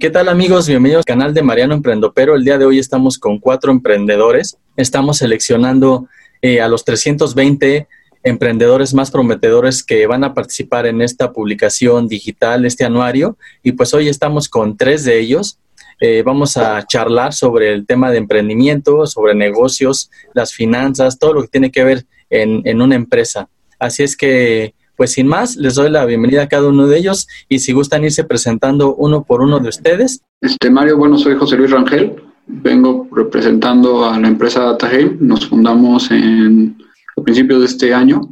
[0.00, 0.68] ¿Qué tal amigos?
[0.68, 2.36] Bienvenidos al canal de Mariano Emprendopero.
[2.36, 4.56] El día de hoy estamos con cuatro emprendedores.
[4.76, 6.06] Estamos seleccionando
[6.40, 7.88] eh, a los 320
[8.22, 13.38] emprendedores más prometedores que van a participar en esta publicación digital, este anuario.
[13.64, 15.58] Y pues hoy estamos con tres de ellos.
[15.98, 21.42] Eh, vamos a charlar sobre el tema de emprendimiento, sobre negocios, las finanzas, todo lo
[21.42, 23.48] que tiene que ver en, en una empresa.
[23.80, 27.28] Así es que pues sin más, les doy la bienvenida a cada uno de ellos
[27.48, 30.22] y si gustan irse presentando uno por uno de ustedes.
[30.40, 32.16] Este Mario, bueno, soy José Luis Rangel,
[32.48, 36.76] vengo representando a la empresa DataGame, nos fundamos en
[37.16, 38.22] a principios de este año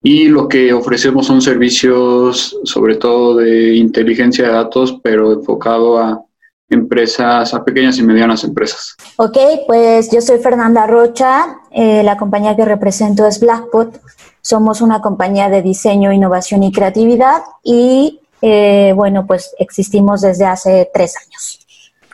[0.00, 6.22] y lo que ofrecemos son servicios sobre todo de inteligencia de datos, pero enfocado a
[6.70, 8.94] empresas, a pequeñas y medianas empresas.
[9.16, 14.00] Ok, pues yo soy Fernanda Rocha, eh, la compañía que represento es Blackpot.
[14.42, 20.88] Somos una compañía de diseño, innovación y creatividad y eh, bueno, pues existimos desde hace
[20.92, 21.58] tres años.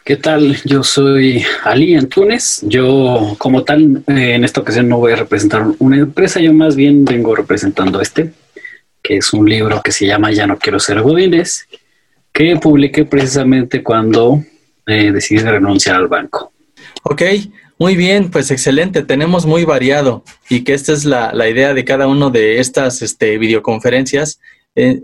[0.04, 0.56] ¿Qué tal?
[0.64, 2.60] Yo soy Ali Antunes.
[2.66, 6.76] Yo, como tal, eh, en esta ocasión no voy a representar una empresa, yo más
[6.76, 8.32] bien vengo representando este,
[9.02, 11.66] que es un libro que se llama Ya no quiero ser godines,
[12.32, 14.42] que publiqué precisamente cuando
[14.86, 16.52] eh, decidí renunciar al banco.
[17.04, 17.22] Ok,
[17.78, 22.06] muy bien, pues excelente, tenemos muy variado y que esta es la, idea de cada
[22.06, 24.40] uno de estas este, videoconferencias.
[24.76, 25.02] Eh,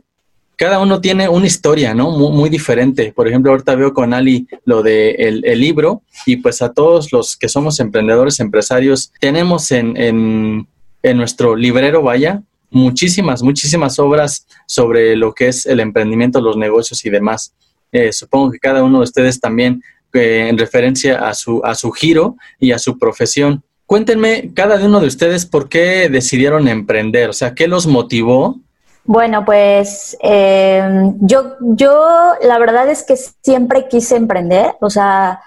[0.57, 2.11] cada uno tiene una historia, ¿no?
[2.11, 3.13] Muy, diferente.
[3.15, 7.37] Por ejemplo, ahorita veo con Ali lo de el, libro y pues a todos los
[7.37, 10.69] que somos emprendedores, empresarios, tenemos en, en,
[11.03, 17.05] en nuestro librero, vaya, muchísimas, muchísimas obras sobre lo que es el emprendimiento, los negocios
[17.05, 17.53] y demás.
[17.93, 22.37] Eh, supongo que cada uno de ustedes también en referencia a su, a su giro
[22.59, 23.63] y a su profesión.
[23.87, 28.61] Cuéntenme cada uno de ustedes por qué decidieron emprender, o sea, ¿qué los motivó?
[29.05, 35.41] Bueno, pues em, yo, yo la verdad es que siempre quise emprender, o sea,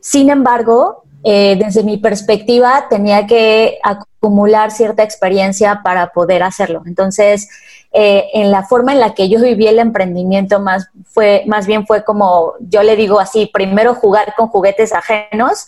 [0.00, 6.82] sin embargo, eh, desde mi perspectiva tenía que acumular cierta experiencia para poder hacerlo.
[6.86, 7.48] Entonces,
[7.96, 11.86] eh, en la forma en la que yo viví el emprendimiento más fue más bien
[11.86, 15.66] fue como yo le digo así primero jugar con juguetes ajenos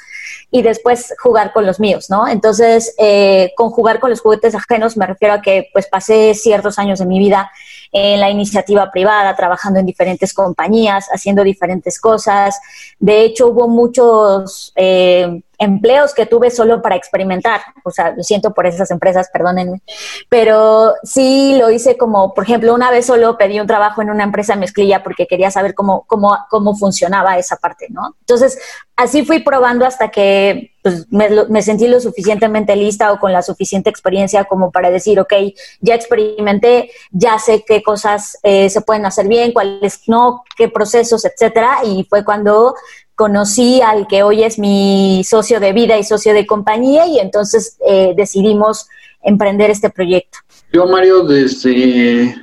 [0.50, 4.96] y después jugar con los míos no entonces eh, con jugar con los juguetes ajenos
[4.96, 7.50] me refiero a que pues pasé ciertos años de mi vida
[7.92, 12.58] en la iniciativa privada trabajando en diferentes compañías haciendo diferentes cosas.
[12.98, 17.60] De hecho hubo muchos eh, empleos que tuve solo para experimentar.
[17.84, 19.82] O sea, lo siento por esas empresas, perdónenme.
[20.28, 24.24] Pero sí lo hice como, por ejemplo, una vez solo pedí un trabajo en una
[24.24, 28.16] empresa mezclilla porque quería saber cómo, cómo, cómo funcionaba esa parte, ¿no?
[28.20, 28.58] Entonces,
[28.96, 33.90] así fui probando hasta que pues, me, sentí lo suficientemente lista o con la suficiente
[33.90, 35.32] experiencia como para decir, ok,
[35.80, 41.24] ya experimenté, ya sé qué cosas eh, se pueden hacer bien, cuáles no, qué procesos,
[41.24, 41.78] etcétera.
[41.84, 42.74] Y fue cuando
[43.16, 47.78] conocí al que hoy es mi socio de vida y socio de compañía y entonces
[47.88, 48.88] eh, decidimos
[49.22, 50.38] emprender este proyecto.
[50.72, 52.36] Yo, Mario, desde,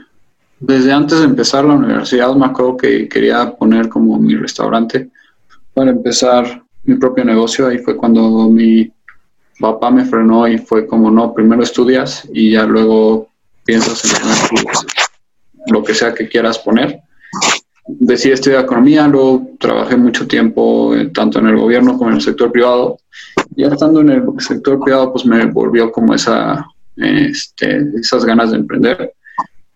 [0.60, 5.10] desde antes de empezar la universidad me acuerdo que quería poner como mi restaurante
[5.74, 7.68] para empezar mi propio negocio.
[7.68, 8.92] Ahí fue cuando mi
[9.60, 13.30] papá me frenó y fue como, no, primero estudias y ya luego
[13.64, 17.00] piensas en lo que sea que quieras poner
[17.86, 22.22] decidí estudiar economía, luego trabajé mucho tiempo eh, tanto en el gobierno como en el
[22.22, 22.98] sector privado.
[23.56, 26.66] Ya estando en el sector privado, pues me volvió como esa,
[26.98, 29.14] este, esas ganas de emprender.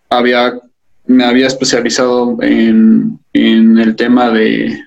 [0.09, 0.59] Había,
[1.05, 4.79] me había especializado en, en el tema de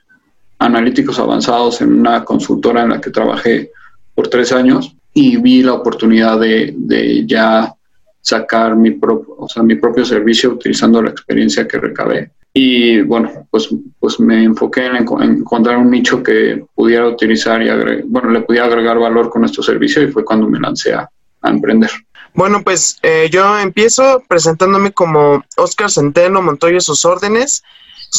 [0.58, 3.70] analíticos avanzados en una consultora en la que trabajé
[4.14, 7.74] por tres años y vi la oportunidad de, de ya
[8.20, 13.68] sacar mi, o sea, mi propio servicio utilizando la experiencia que recabé y bueno, pues,
[13.98, 17.68] pues me enfoqué en, encontrar un nicho que pudiera utilizar y
[18.06, 21.08] bueno, le pudiera agregar valor con nuestro servicio y fue cuando me lancé a,
[21.42, 21.90] emprender.
[22.34, 27.62] Bueno, pues eh, yo empiezo presentándome como Oscar Centeno Montoya sus órdenes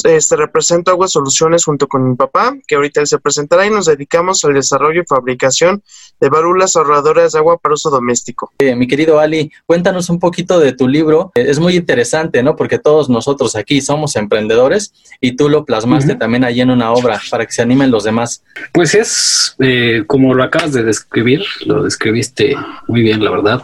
[0.04, 3.86] este, represento Agua Soluciones junto con mi papá, que ahorita él se presentará y nos
[3.86, 5.84] dedicamos al desarrollo y fabricación
[6.20, 8.52] de válvulas ahorradoras de agua para uso doméstico.
[8.60, 11.32] Eh, mi querido Ali, cuéntanos un poquito de tu libro.
[11.36, 12.56] Eh, es muy interesante, ¿no?
[12.56, 17.20] Porque todos nosotros aquí somos emprendedores y tú lo plasmaste también allí en una obra
[17.30, 18.44] para que se animen los demás.
[18.72, 22.56] Pues es eh, como lo acabas de describir, lo describiste
[22.88, 23.64] muy bien, la verdad.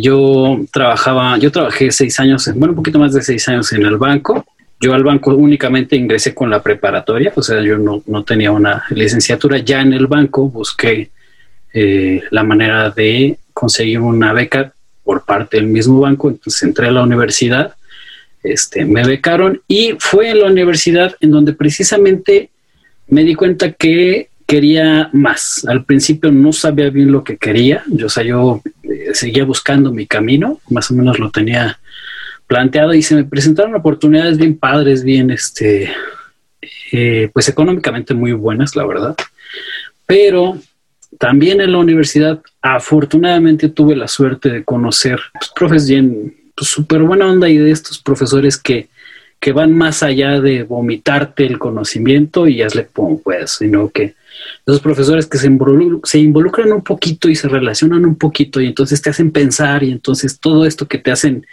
[0.00, 3.96] yo trabajaba, yo trabajé seis años, bueno, un poquito más de seis años en el
[3.96, 4.44] banco
[4.80, 8.84] yo al banco únicamente ingresé con la preparatoria, o sea, yo no, no tenía una
[8.90, 9.58] licenciatura.
[9.58, 11.10] Ya en el banco busqué
[11.74, 14.72] eh, la manera de conseguir una beca
[15.04, 17.74] por parte del mismo banco, entonces entré a la universidad
[18.42, 22.50] este, me becaron y fue en la universidad en donde precisamente
[23.08, 25.64] me di cuenta que quería más.
[25.68, 29.92] Al principio no sabía bien lo que quería, yo, o sea, yo eh, seguía buscando
[29.92, 31.78] mi camino, más o menos lo tenía
[32.50, 35.88] planteado y se me presentaron oportunidades bien padres, bien, este,
[36.90, 39.14] eh, pues económicamente muy buenas, la verdad.
[40.04, 40.58] Pero
[41.16, 47.02] también en la universidad, afortunadamente tuve la suerte de conocer pues, profes bien, pues súper
[47.02, 48.88] buena onda y de estos profesores que,
[49.38, 54.14] que van más allá de vomitarte el conocimiento y hazle como puedas, sino que
[54.66, 55.46] esos profesores que se,
[56.18, 60.38] involucran un poquito y se relacionan un poquito y entonces te hacen pensar y entonces
[60.38, 61.46] todo esto que te hacen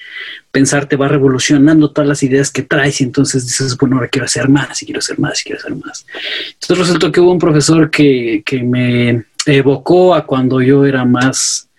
[0.51, 4.25] pensar te va revolucionando todas las ideas que traes y entonces dices, bueno, ahora quiero
[4.25, 6.05] hacer más y quiero hacer más y quiero hacer más.
[6.53, 11.69] Entonces resultó que hubo un profesor que, me evocó a cuando yo era más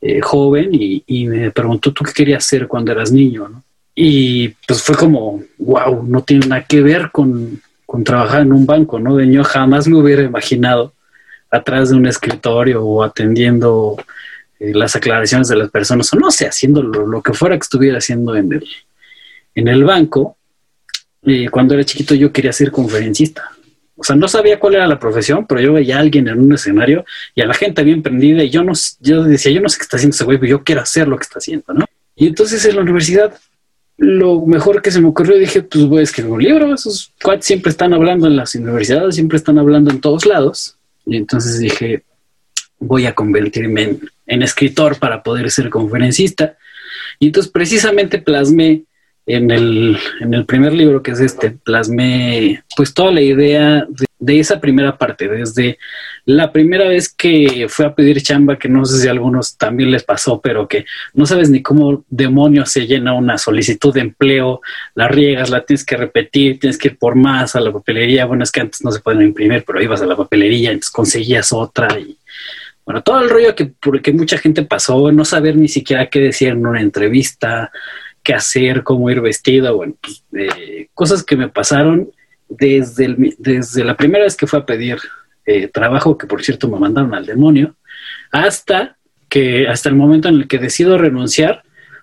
[0.00, 3.62] eh, joven y, me preguntó, ¿tú qué querías hacer cuando eras niño?
[3.94, 8.66] Y pues fue como, wow, no tiene nada que ver con, con trabajar en un
[8.66, 9.16] banco, ¿no?
[9.16, 10.92] De yo jamás me hubiera imaginado
[11.50, 13.96] atrás de un escritorio o atendiendo
[14.58, 17.98] eh, las aclaraciones de las personas, o no sé, haciendo lo, que fuera que estuviera
[17.98, 18.66] haciendo en el,
[19.54, 20.36] en el banco.
[21.22, 23.50] Y cuando era chiquito yo quería ser conferencista.
[23.96, 26.52] O sea, no sabía cuál era la profesión, pero yo veía a alguien en un
[26.52, 27.04] escenario
[27.34, 29.82] y a la gente bien prendida y yo no, yo decía, yo no sé qué
[29.84, 31.84] está haciendo ese güey, pero yo quiero hacer lo que está haciendo, ¿no?
[32.16, 33.32] Y entonces en la universidad
[33.96, 37.46] lo mejor que se me ocurrió, dije, pues voy a escribir un libro, esos cuates
[37.46, 40.76] siempre están hablando en las universidades, siempre están hablando en todos lados.
[41.06, 42.02] Y entonces dije,
[42.78, 46.56] voy a convertirme en, escritor para poder ser conferencista.
[47.18, 48.82] Y entonces precisamente plasmé
[49.26, 54.06] en el, en el primer libro, que es este, plasmé pues toda la idea de,
[54.24, 55.78] de esa primera parte, desde
[56.24, 59.90] la primera vez que fue a pedir chamba, que no sé si a algunos también
[59.90, 64.60] les pasó, pero que no sabes ni cómo demonios se llena una solicitud de empleo,
[64.94, 68.24] la riegas, la tienes que repetir, tienes que ir por más a la papelería.
[68.24, 71.52] Bueno, es que antes no se pueden imprimir, pero ibas a la papelería, entonces conseguías
[71.52, 72.16] otra y
[72.86, 76.48] bueno, todo el rollo que, porque mucha gente pasó, no saber ni siquiera qué decir
[76.48, 77.72] en una entrevista,
[78.22, 82.10] qué hacer, cómo ir vestido, bueno, pues, eh, cosas que me pasaron
[82.48, 84.98] desde, el, desde la primera vez que fue a pedir
[85.46, 87.74] eh, trabajo, que por cierto me mandaron al demonio,
[88.32, 88.96] hasta
[89.28, 91.62] que hasta el momento en el que decido renunciar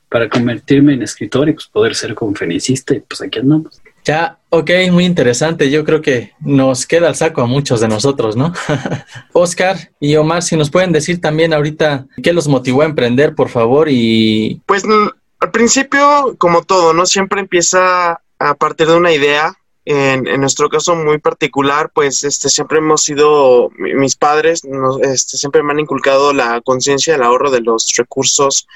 [0.10, 3.82] para convertirme en escritor y pues poder ser conferencista y pues aquí andamos.
[4.04, 5.70] Ya, ok, muy interesante.
[5.70, 8.52] Yo creo que nos queda el saco a muchos de nosotros, ¿no?
[9.34, 13.50] Oscar y Omar, si nos pueden decir también ahorita qué los motivó a emprender, por
[13.50, 14.62] favor, y...
[14.66, 14.84] Pues
[15.40, 17.06] al principio, como todo, ¿no?
[17.06, 19.54] Siempre empieza a partir de una idea
[19.86, 24.62] en, en, nuestro caso muy particular, pues este, siempre hemos sido, mis padres
[25.02, 28.68] este, siempre me han inculcado la conciencia, el ahorro de los recursos,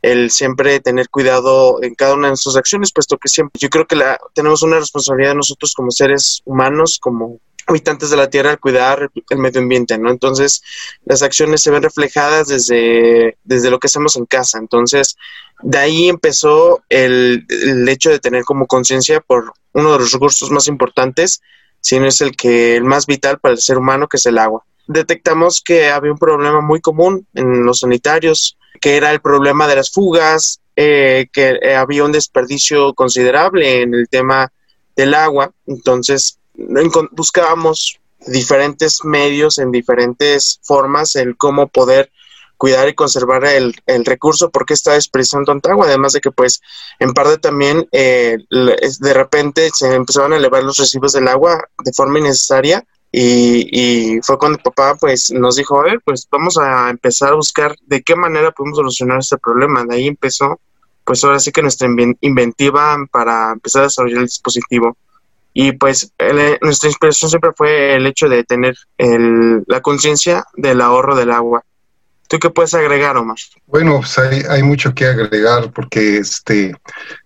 [0.00, 3.86] el siempre tener cuidado en cada una de nuestras acciones, puesto que siempre, yo creo
[3.86, 8.60] que la, tenemos una responsabilidad nosotros como seres humanos, como habitantes de la Tierra al
[8.60, 10.10] cuidar el medio ambiente, ¿no?
[10.10, 10.62] Entonces,
[11.04, 14.58] las acciones se ven reflejadas desde, desde lo que hacemos en casa.
[14.58, 15.16] Entonces,
[15.62, 20.50] de ahí empezó el, el hecho de tener como conciencia por uno de los recursos
[20.50, 21.40] más importantes,
[21.80, 24.38] si no es el que el más vital para el ser humano, que es el
[24.38, 24.64] agua.
[24.86, 29.76] Detectamos que había un problema muy común en los sanitarios, que era el problema de
[29.76, 34.52] las fugas, eh, que eh, había un desperdicio considerable en el tema
[34.96, 35.52] del agua.
[35.66, 36.38] Entonces,
[37.10, 42.10] buscábamos diferentes medios en diferentes formas el cómo poder
[42.56, 46.62] cuidar y conservar el, el recurso porque está desperdiciando agua, además de que pues
[46.98, 51.92] en parte también eh, de repente se empezaron a elevar los recibos del agua de
[51.92, 53.68] forma innecesaria y,
[54.16, 57.76] y, fue cuando papá pues nos dijo, a ver, pues vamos a empezar a buscar
[57.86, 59.84] de qué manera podemos solucionar este problema.
[59.84, 60.58] De ahí empezó
[61.04, 61.86] pues ahora sí que nuestra
[62.20, 64.96] inventiva para empezar a desarrollar el dispositivo.
[65.54, 66.12] Y pues
[66.60, 71.64] nuestra inspiración siempre fue el hecho de tener el, la conciencia del ahorro del agua.
[72.28, 73.36] ¿Tú qué puedes agregar, Omar?
[73.66, 76.74] Bueno, pues hay, hay mucho que agregar porque este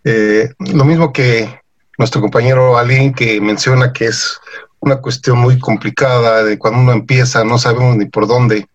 [0.04, 1.60] eh, lo mismo que
[1.96, 4.38] nuestro compañero Alin que menciona que es
[4.80, 8.68] una cuestión muy complicada de cuando uno empieza, no sabemos ni por dónde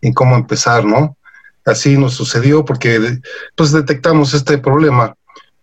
[0.00, 1.16] ni cómo empezar, ¿no?
[1.64, 3.18] Así nos sucedió porque
[3.54, 5.14] pues detectamos este problema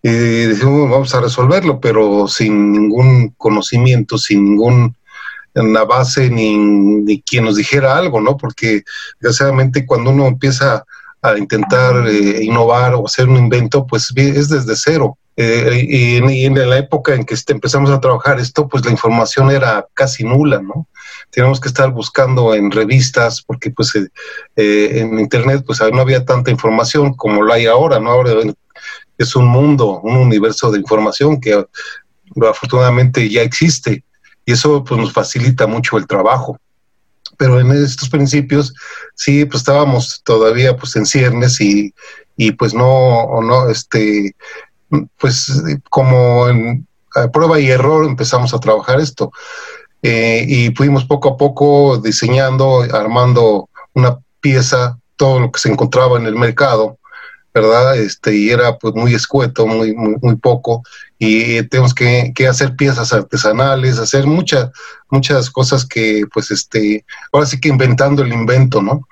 [0.02, 4.96] y dijimos vamos a resolverlo, pero sin ningún conocimiento, sin ningún
[5.54, 8.36] una base ni, ni quien nos dijera algo, ¿no?
[8.36, 8.82] Porque
[9.20, 10.84] desgraciadamente cuando uno empieza
[11.22, 15.18] a intentar eh, innovar o hacer un invento, pues es desde cero.
[15.38, 19.50] Eh, y, en, la época en que este, empezamos a trabajar esto, pues la información
[19.50, 20.88] era casi nula, ¿no?
[21.30, 26.50] Teníamos que estar buscando en revistas, porque pues eh, en internet pues no había tanta
[26.50, 28.10] información como la hay ahora, ¿no?
[28.10, 28.32] Ahora
[29.18, 31.64] es un mundo, un universo de información que
[32.48, 34.04] afortunadamente ya existe
[34.44, 36.58] y eso pues nos facilita mucho el trabajo.
[37.36, 38.72] Pero en estos principios
[39.14, 41.92] sí, pues estábamos todavía pues en ciernes y,
[42.36, 44.34] y pues no, no, este,
[45.18, 46.86] pues como en
[47.32, 49.32] prueba y error empezamos a trabajar esto.
[50.02, 56.18] Eh, y fuimos poco a poco diseñando, armando una pieza, todo lo que se encontraba
[56.18, 56.98] en el mercado,
[57.60, 57.96] ¿verdad?
[57.96, 60.82] Este, y era pues muy escueto, muy, muy, poco,
[61.18, 64.70] y tenemos que, que, hacer piezas artesanales, hacer muchas,
[65.10, 69.08] muchas cosas que pues este, ahora sí que inventando el invento, ¿no?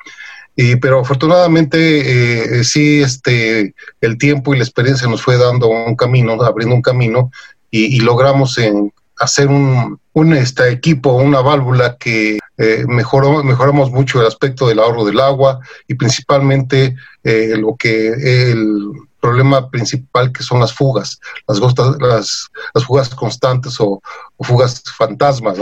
[0.56, 5.96] Y, pero afortunadamente eh, sí, este, el tiempo y la experiencia nos fue dando un
[5.96, 7.30] camino, abriendo un camino,
[7.70, 13.90] y, y logramos en, hacer un, un este, equipo, una válvula que eh, mejoró, mejoramos
[13.90, 16.94] mucho el aspecto del ahorro del agua y principalmente
[17.24, 18.08] eh, lo que
[18.50, 21.18] el problema principal que son las fugas,
[21.48, 21.58] las,
[21.98, 24.00] las, las fugas constantes o,
[24.40, 25.58] fugas fantasmas,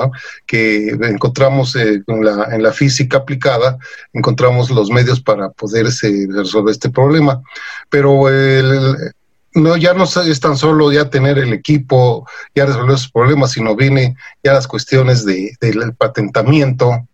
[0.46, 3.78] que encontramos eh, en, la, en la física aplicada,
[4.12, 7.40] encontramos los medios para poderse resolver este problema.
[7.88, 9.14] Pero el,
[9.54, 13.76] no, ya no es tan solo ya tener el equipo, ya resolver esos problemas, sino
[13.76, 17.06] viene ya las cuestiones de, del patentamiento,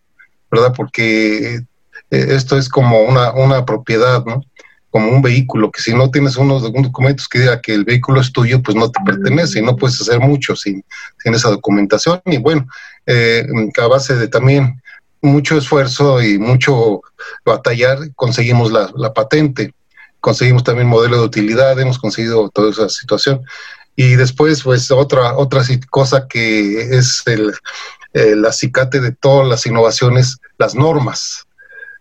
[0.51, 0.73] ¿verdad?
[0.77, 1.65] Porque eh,
[2.11, 4.43] esto es como una, una propiedad, ¿no?
[4.91, 8.33] Como un vehículo, que si no tienes unos documentos que diga que el vehículo es
[8.33, 10.85] tuyo, pues no te pertenece y no puedes hacer mucho sin,
[11.23, 12.23] sin esa documentación.
[12.25, 12.67] Y bueno,
[13.07, 13.47] eh,
[13.83, 14.81] a base de también
[15.21, 17.03] mucho esfuerzo y mucho
[17.45, 19.75] batallar, conseguimos la, la patente
[20.21, 23.43] conseguimos también modelo de utilidad, hemos conseguido toda esa situación.
[23.97, 27.53] Y después, pues otra, otra cosa que es el,
[28.13, 31.47] el acicate de todas las innovaciones, las normas.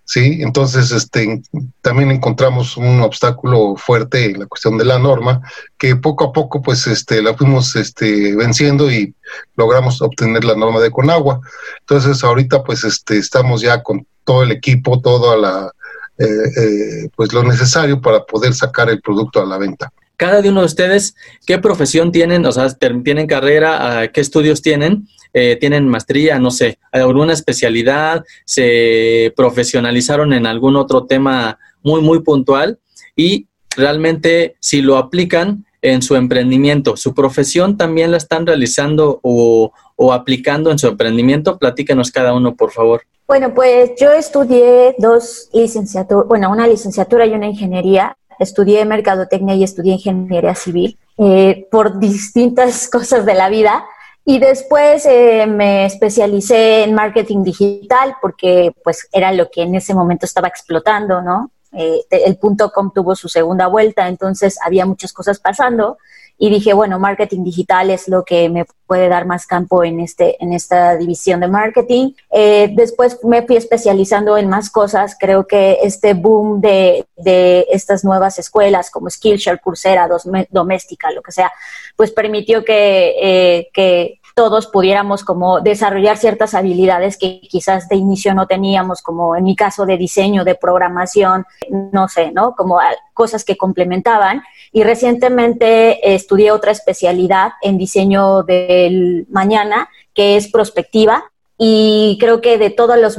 [0.07, 0.39] ¿sí?
[0.41, 1.41] Entonces, este,
[1.81, 5.41] también encontramos un obstáculo fuerte en la cuestión de la norma,
[5.77, 9.13] que poco a poco, pues, este, la fuimos este, venciendo y
[9.55, 11.41] logramos obtener la norma de Conagua.
[11.81, 15.71] Entonces, ahorita, pues, este, estamos ya con todo el equipo, toda la,
[16.17, 19.91] eh, eh, pues lo necesario para poder sacar el producto a la venta.
[20.15, 22.43] Cada uno de ustedes, ¿qué profesión tienen?
[22.47, 23.99] O sea, ¿tienen carrera?
[23.99, 25.07] Ah, ¿Qué estudios tienen?
[25.31, 26.39] Eh, ¿Tienen maestría?
[26.39, 28.25] No sé, ¿alguna especialidad?
[28.43, 32.79] ¿Se profesionalizaron en algún otro tema muy, muy puntual?
[33.15, 33.45] Y
[33.75, 39.71] realmente, si lo aplican en su emprendimiento, ¿su profesión también la están realizando o,
[40.13, 41.57] aplicando en su emprendimiento?
[41.57, 43.01] Platícanos cada uno, por favor.
[43.27, 48.15] Bueno, pues yo estudié dos licenciaturas, bueno, una licenciatura y una ingeniería.
[48.39, 53.85] Estudié mercadotecnia y estudié ingeniería civil eh, por distintas cosas de la vida.
[54.23, 59.93] Y después eh, me especialicé en marketing digital porque pues era lo que en ese
[59.93, 61.49] momento estaba explotando, ¿no?
[61.73, 65.97] Eh, el punto com tuvo su segunda vuelta, entonces había muchas cosas pasando
[66.39, 70.41] y dije, bueno, marketing digital es lo que me puede dar más campo en, este,
[70.41, 72.11] en esta división de marketing.
[72.29, 75.17] Eh, después me fui especializando en más cosas.
[75.19, 80.07] Creo que este boom de, de estas nuevas escuelas como Skillshare, Coursera,
[80.51, 81.51] Doméstica, lo que sea,
[81.95, 88.35] pues permitió que, eh, que todos pudiéramos como desarrollar ciertas habilidades que quizás de inicio
[88.35, 92.53] no teníamos, como en mi caso de diseño, de programación, no sé, ¿no?
[92.55, 92.77] Como
[93.15, 94.43] cosas que complementaban.
[94.71, 101.23] Y recientemente estudié otra especialidad en diseño del mañana, que es prospectiva,
[101.57, 103.17] y creo que de todos los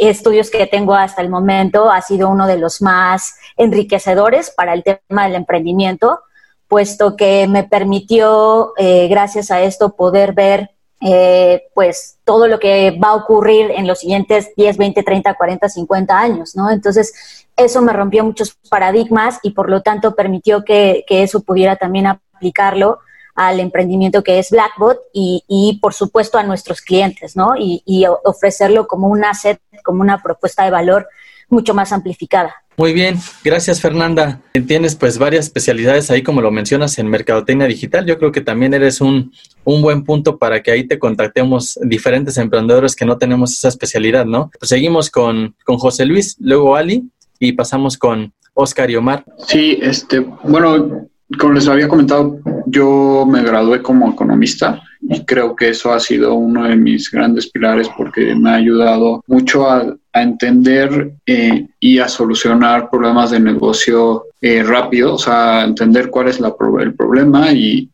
[0.00, 4.82] estudios que tengo hasta el momento ha sido uno de los más enriquecedores para el
[4.82, 6.22] tema del emprendimiento,
[6.68, 10.70] puesto que me permitió, eh, gracias a esto, poder ver
[11.00, 15.68] eh, pues todo lo que va a ocurrir en los siguientes 10, 20, 30, 40,
[15.68, 16.70] 50 años, ¿no?
[16.70, 21.76] Entonces, eso me rompió muchos paradigmas y por lo tanto permitió que, que eso pudiera
[21.76, 23.00] también aplicarlo
[23.34, 27.54] al emprendimiento que es Blackbot y, y por supuesto a nuestros clientes, ¿no?
[27.56, 31.08] Y, y ofrecerlo como un asset, como una propuesta de valor
[31.48, 32.54] mucho más amplificada.
[32.78, 34.42] Muy bien, gracias Fernanda.
[34.66, 38.04] Tienes pues varias especialidades ahí como lo mencionas en Mercadotecnia Digital.
[38.04, 39.32] Yo creo que también eres un,
[39.64, 44.26] un buen punto para que ahí te contactemos diferentes emprendedores que no tenemos esa especialidad,
[44.26, 44.50] ¿no?
[44.58, 49.24] Pues seguimos con, con José Luis, luego Ali y pasamos con Oscar y Omar.
[49.46, 55.70] Sí, este, bueno, como les había comentado, yo me gradué como economista y creo que
[55.70, 61.12] eso ha sido uno de mis grandes pilares porque me ha ayudado mucho a, entender
[61.26, 66.94] eh, y a solucionar problemas de negocio eh, rápido, o sea, entender cuál es el
[66.94, 67.90] problema y,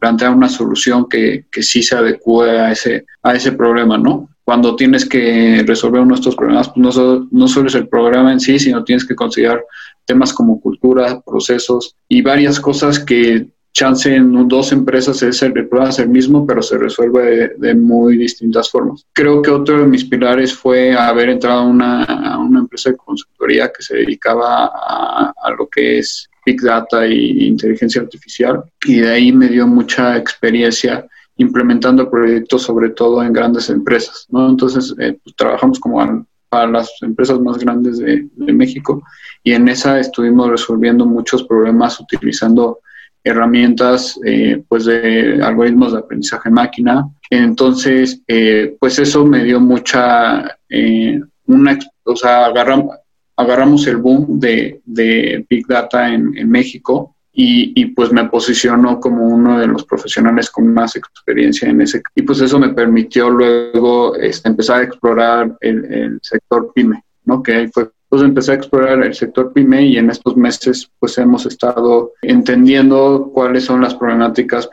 [0.00, 4.30] plantear una solución que, sí se adecue a ese, a ese problema, ¿no?
[4.44, 8.32] Cuando tienes que resolver uno de estos problemas, pues no, no solo es el problema
[8.32, 9.62] en sí, sino tienes que considerar
[10.08, 15.90] temas como cultura, procesos y varias cosas que chance en dos empresas es el, problema
[15.90, 19.06] es el mismo, pero se resuelve de, muy distintas formas.
[19.12, 23.70] Creo que otro de mis pilares fue haber entrado a una, una empresa de consultoría
[23.70, 29.10] que se dedicaba a, a lo que es Big Data e inteligencia artificial y de
[29.10, 34.48] ahí me dio mucha experiencia implementando proyectos sobre todo en grandes empresas, ¿no?
[34.48, 36.00] Entonces, eh, pues, trabajamos como
[36.48, 39.02] para las empresas más grandes de, de, México
[39.42, 42.80] y en esa estuvimos resolviendo muchos problemas utilizando
[43.24, 47.08] herramientas eh, pues de algoritmos de aprendizaje máquina.
[47.30, 52.96] Entonces, eh, pues eso me dio mucha, eh, una, o sea, agarramos,
[53.36, 58.98] agarramos el boom de, de Big Data en, en México y, y, pues me posicionó
[58.98, 62.02] como uno de los profesionales con más experiencia en ese.
[62.16, 67.40] Y pues eso me permitió luego este, empezar a explorar el, el sector PyME, ¿no?
[67.40, 71.18] Que ahí fue entonces empecé a explorar el sector PYME y en estos meses pues
[71.18, 74.70] hemos estado entendiendo cuáles son las problemáticas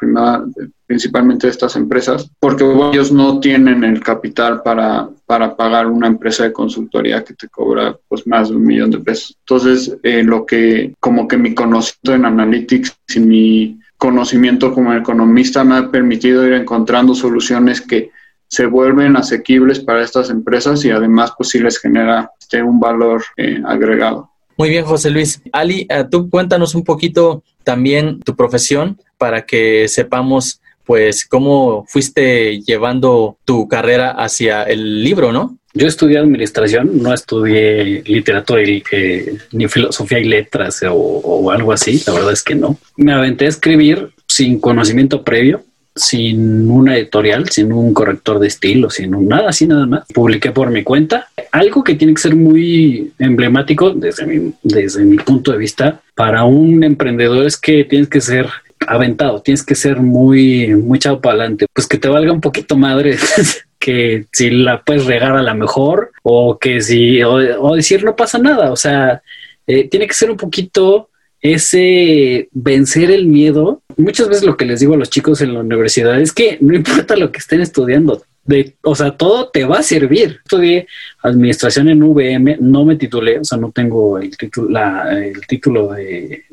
[0.85, 6.43] principalmente de estas empresas, porque ellos no tienen el capital para, para pagar una empresa
[6.45, 9.35] de consultoría que te cobra pues más de un millón de pesos.
[9.41, 15.65] Entonces eh, lo que como que mi conocimiento en analytics y mi conocimiento como economista
[15.65, 18.11] me ha permitido ir encontrando soluciones que
[18.55, 23.21] se vuelven asequibles para estas empresas y además pues sí les genera este, un valor
[23.35, 24.29] eh, agregado.
[24.57, 25.41] Muy bien, José Luis.
[25.51, 32.61] Ali, eh, tú cuéntanos un poquito también tu profesión para que sepamos pues cómo fuiste
[32.61, 35.57] llevando tu carrera hacia el libro, ¿no?
[35.73, 41.73] Yo estudié administración, no estudié literatura y, eh, ni filosofía y letras o, o algo
[41.73, 42.77] así, la verdad es que no.
[42.95, 48.89] Me aventé a escribir sin conocimiento previo, sin una editorial, sin un corrector de estilo,
[48.89, 50.05] sin un, nada así nada más.
[50.13, 51.29] Publiqué por mi cuenta.
[51.51, 56.43] Algo que tiene que ser muy emblemático desde mi, desde mi punto de vista para
[56.43, 58.47] un emprendedor es que tienes que ser
[58.87, 62.77] aventado, tienes que ser muy, muy chavo para adelante, pues que te valga un poquito
[62.77, 63.17] madre.
[63.79, 68.39] que si la puedes regar a la mejor o que si o, decir no pasa
[68.39, 69.21] nada, o sea,
[69.67, 71.09] eh, tiene que ser un poquito
[71.53, 73.81] ese vencer el miedo.
[73.97, 76.75] Muchas veces lo que les digo a los chicos en la universidad es que no
[76.75, 80.39] importa lo que estén estudiando, de, o sea, todo te va a servir.
[80.43, 80.87] Estudié
[81.23, 84.79] administración en VM, no me titulé, o sea, no tengo el título,
[85.09, 86.45] el título de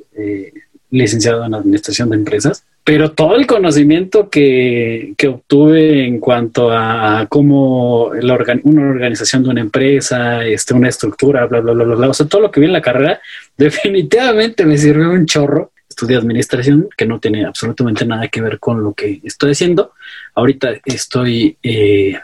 [0.91, 7.27] licenciado en administración de empresas, pero todo el conocimiento que, que obtuve en cuanto a
[7.29, 12.09] cómo la una organización de una empresa, este, una estructura, bla, bla, bla, bla, bla,
[12.09, 13.21] o sea, todo lo que vi en la carrera,
[13.57, 15.71] definitivamente me sirvió un chorro.
[15.89, 19.93] Estudié administración, que no tiene absolutamente nada que ver con lo que estoy haciendo.
[20.35, 22.19] Ahorita estoy eh,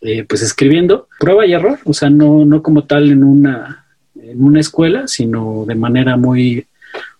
[0.00, 3.84] eh, pues escribiendo prueba y error, o sea, no, no como tal en una,
[4.14, 6.64] en una escuela, sino de manera muy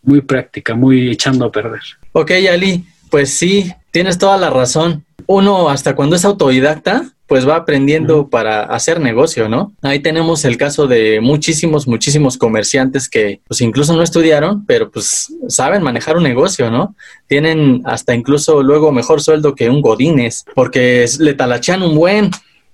[0.03, 1.81] muy práctica, muy echando a perder.
[2.13, 5.05] Ok, Ali, pues sí, tienes toda la razón.
[5.27, 9.73] Uno hasta cuando es autodidacta, pues va aprendiendo para hacer negocio, ¿no?
[9.83, 15.33] Ahí tenemos el caso de muchísimos, muchísimos comerciantes que pues incluso no estudiaron, pero pues
[15.47, 16.97] saben manejar un negocio, ¿no?
[17.29, 22.33] Tienen hasta incluso luego mejor sueldo que un Godínez, porque le talachean un buen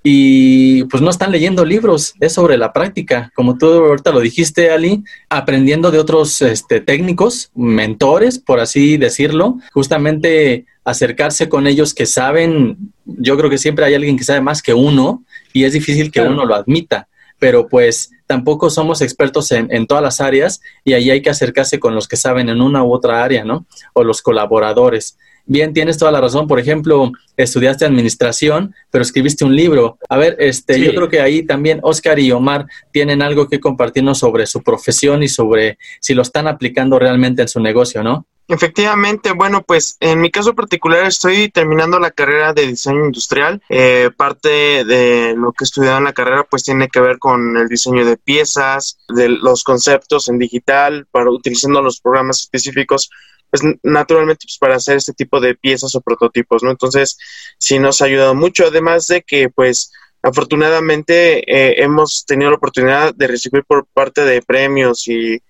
[0.08, 4.70] y pues no están leyendo libros, es sobre la práctica, como tú ahorita lo dijiste,
[4.70, 12.06] Ali, aprendiendo de otros este, técnicos, mentores, por así decirlo, justamente acercarse con ellos que
[12.06, 16.12] saben, yo creo que siempre hay alguien que sabe más que uno y es difícil
[16.12, 17.08] que uno lo admita,
[17.40, 21.80] pero pues tampoco somos expertos en, en, todas las áreas y ahí hay que acercarse
[21.80, 23.66] con los que saben en una u otra área, ¿no?
[23.92, 25.18] O los colaboradores.
[25.46, 26.48] Bien, tienes toda la razón.
[26.48, 29.96] Por ejemplo, estudiaste administración, pero escribiste un libro.
[30.08, 34.18] A ver, este, yo creo que ahí también Oscar y Omar tienen algo que compartirnos
[34.18, 38.26] sobre su profesión y sobre si lo están aplicando realmente en su negocio, ¿no?
[38.48, 43.60] Efectivamente, bueno, pues en mi caso particular estoy terminando la carrera de diseño industrial.
[43.68, 47.56] Eh, parte de lo que he estudiado en la carrera pues tiene que ver con
[47.56, 53.10] el diseño de piezas, de los conceptos en digital, para utilizando los programas específicos
[53.60, 56.70] pues naturalmente pues para hacer este tipo de piezas o prototipos, ¿no?
[56.70, 57.18] Entonces,
[57.58, 59.92] sí nos ha ayudado mucho, además de que pues
[60.22, 65.40] afortunadamente eh, hemos tenido la oportunidad de recibir por parte de premios y,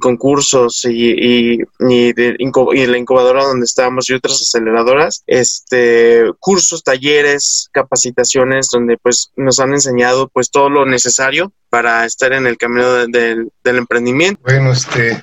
[0.00, 7.68] concursos y, y, de, y, la incubadora donde estábamos y otras aceleradoras, este, cursos, talleres,
[7.72, 12.92] capacitaciones donde pues nos han enseñado pues todo lo necesario para estar en el camino
[13.06, 14.40] del emprendimiento.
[14.42, 15.22] Bueno, este,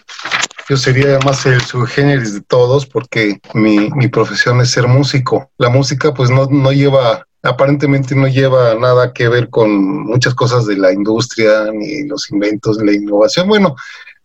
[0.69, 5.51] yo sería más el subgéneris de todos porque mi, mi profesión es ser músico.
[5.57, 10.65] La música pues no, no lleva aparentemente no lleva nada que ver con muchas cosas
[10.65, 13.49] de la industria, ni los inventos, ni la innovación.
[13.49, 13.75] Bueno,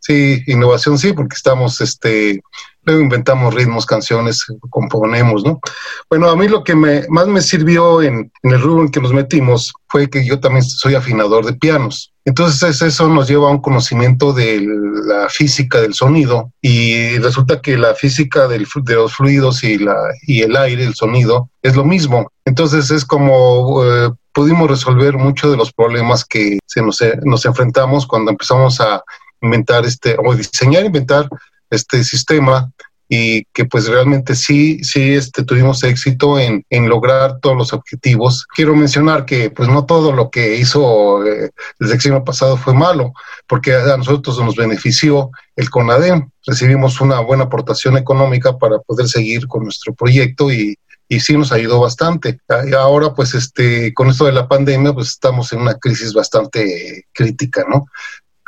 [0.01, 2.40] Sí, innovación sí, porque estamos, este,
[2.88, 5.61] luego inventamos ritmos, canciones, componemos, ¿no?
[6.09, 9.01] Bueno, a mí lo que me, más me sirvió en, en el rubro en que
[9.01, 12.12] nos metimos fue que yo también soy afinador de pianos.
[12.24, 14.66] Entonces eso nos lleva a un conocimiento de
[15.07, 19.96] la física del sonido y resulta que la física del, de los fluidos y, la,
[20.27, 22.31] y el aire, el sonido, es lo mismo.
[22.46, 28.07] Entonces es como eh, pudimos resolver muchos de los problemas que se nos, nos enfrentamos
[28.07, 29.03] cuando empezamos a
[29.42, 31.29] inventar este, o diseñar, inventar
[31.70, 32.72] este sistema
[33.09, 38.46] y que pues realmente sí, sí este, tuvimos éxito en, en, lograr todos los objetivos.
[38.54, 41.50] Quiero mencionar que pues no todo lo que hizo eh,
[41.81, 43.14] el sexenio pasado fue malo,
[43.46, 49.48] porque a nosotros nos benefició el CONADEM, recibimos una buena aportación económica para poder seguir
[49.48, 50.76] con nuestro proyecto y,
[51.09, 52.38] y sí nos ayudó bastante.
[52.76, 57.64] Ahora, pues, este, con esto de la pandemia, pues estamos en una crisis bastante crítica,
[57.68, 57.87] ¿no?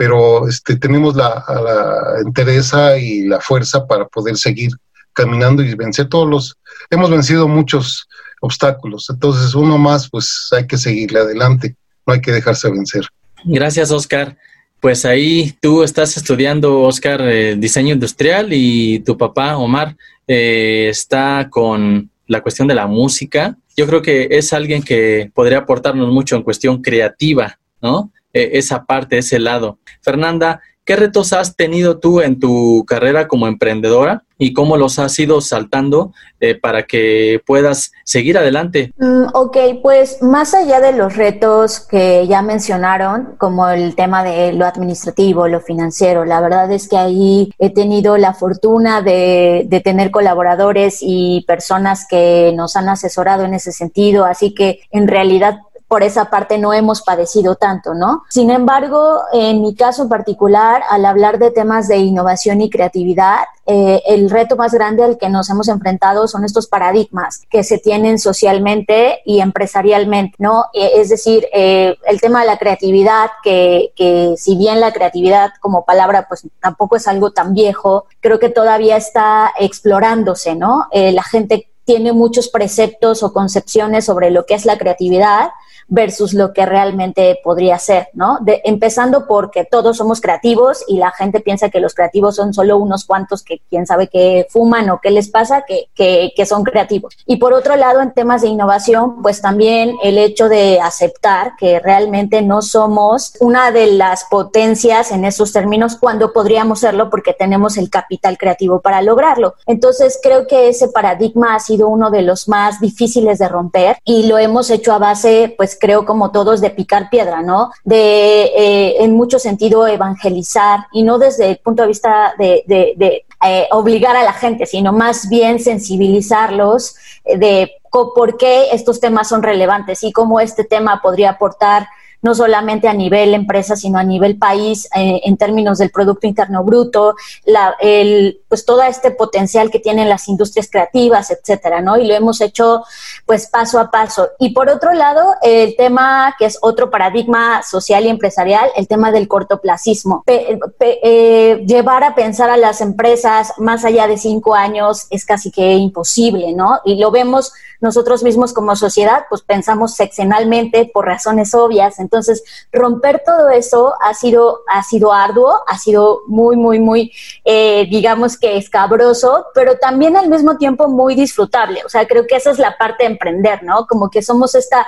[0.00, 4.70] Pero este, tenemos la, la entereza y la fuerza para poder seguir
[5.12, 6.56] caminando y vencer todos los,
[6.88, 8.08] hemos vencido muchos
[8.40, 13.04] obstáculos, entonces uno más, pues hay que seguirle adelante, no hay que dejarse vencer.
[13.44, 14.38] Gracias, Oscar.
[14.80, 21.48] Pues ahí tú estás estudiando, Oscar, eh, diseño industrial y tu papá, Omar, eh, está
[21.50, 23.54] con la cuestión de la música.
[23.76, 28.10] Yo creo que es alguien que podría aportarnos mucho en cuestión creativa, ¿no?
[28.32, 29.78] Eh, esa parte, ese lado.
[30.02, 35.18] Fernanda, ¿qué retos has tenido tú en tu carrera como emprendedora y cómo los has
[35.18, 38.92] ido saltando eh, para que puedas seguir adelante?
[38.98, 44.52] Mm, ok, pues más allá de los retos que ya mencionaron, como el tema de
[44.52, 49.80] lo administrativo, lo financiero, la verdad es que ahí he tenido la fortuna de, de
[49.80, 55.58] tener colaboradores y personas que nos han asesorado en ese sentido, así que en realidad
[55.90, 58.22] por esa parte no hemos padecido tanto, ¿no?
[58.28, 63.40] Sin embargo, en mi caso en particular, al hablar de temas de innovación y creatividad,
[63.66, 67.78] eh, el reto más grande al que nos hemos enfrentado son estos paradigmas que se
[67.78, 70.66] tienen socialmente y empresarialmente, ¿no?
[70.74, 75.50] Eh, es decir, eh, el tema de la creatividad, que, que si bien la creatividad
[75.60, 80.86] como palabra pues tampoco es algo tan viejo, creo que todavía está explorándose, ¿no?
[80.92, 85.50] la gente tiene muchos preceptos o concepciones sobre lo que es la creatividad
[85.90, 88.38] versus lo que realmente podría ser, ¿no?
[88.64, 93.04] Empezando porque todos somos creativos y la gente piensa que los creativos son solo unos
[93.04, 97.16] cuantos que quién sabe qué fuman o qué les pasa, que, que, que son creativos.
[97.26, 101.80] Y por otro lado, en temas de innovación, pues también el hecho de aceptar que
[101.80, 107.76] realmente no somos una de las potencias en esos términos cuando podríamos serlo porque tenemos
[107.76, 109.54] el capital creativo para lograrlo.
[109.66, 114.26] Entonces, creo que ese paradigma ha sido uno de los más difíciles de romper y
[114.26, 117.72] lo hemos hecho a base, pues creo como todos, de picar piedra, ¿no?
[117.84, 123.24] De, eh, en mucho sentido, evangelizar y no desde el punto de vista de, de,
[123.44, 129.42] eh, obligar a la gente, sino más bien sensibilizarlos de por qué estos temas son
[129.42, 131.88] relevantes y cómo este tema podría aportar
[132.22, 136.64] no solamente a nivel empresa, sino a nivel país eh, en términos del Producto Interno
[136.64, 141.96] Bruto, la, el, pues todo este potencial que tienen las industrias creativas, etcétera, ¿no?
[141.96, 142.82] Y lo hemos hecho
[143.26, 144.28] pues paso a paso.
[144.38, 149.12] Y por otro lado, el tema que es otro paradigma social y empresarial, el tema
[149.12, 150.24] del cortoplacismo.
[150.26, 155.74] eh, llevar a pensar a las empresas más allá de cinco años es casi que
[155.74, 156.80] imposible, ¿no?
[156.84, 161.98] Y lo vemos nosotros mismos como sociedad, pues pensamos sexenalmente por razones obvias.
[162.10, 162.42] Entonces,
[162.72, 167.12] romper todo eso ha sido, ha sido arduo, ha sido muy, muy, muy,
[167.44, 171.82] eh, digamos que escabroso, pero también al mismo tiempo muy disfrutable.
[171.86, 173.86] O sea, creo que esa es la parte de emprender, ¿no?
[173.86, 174.84] Como que somos esta,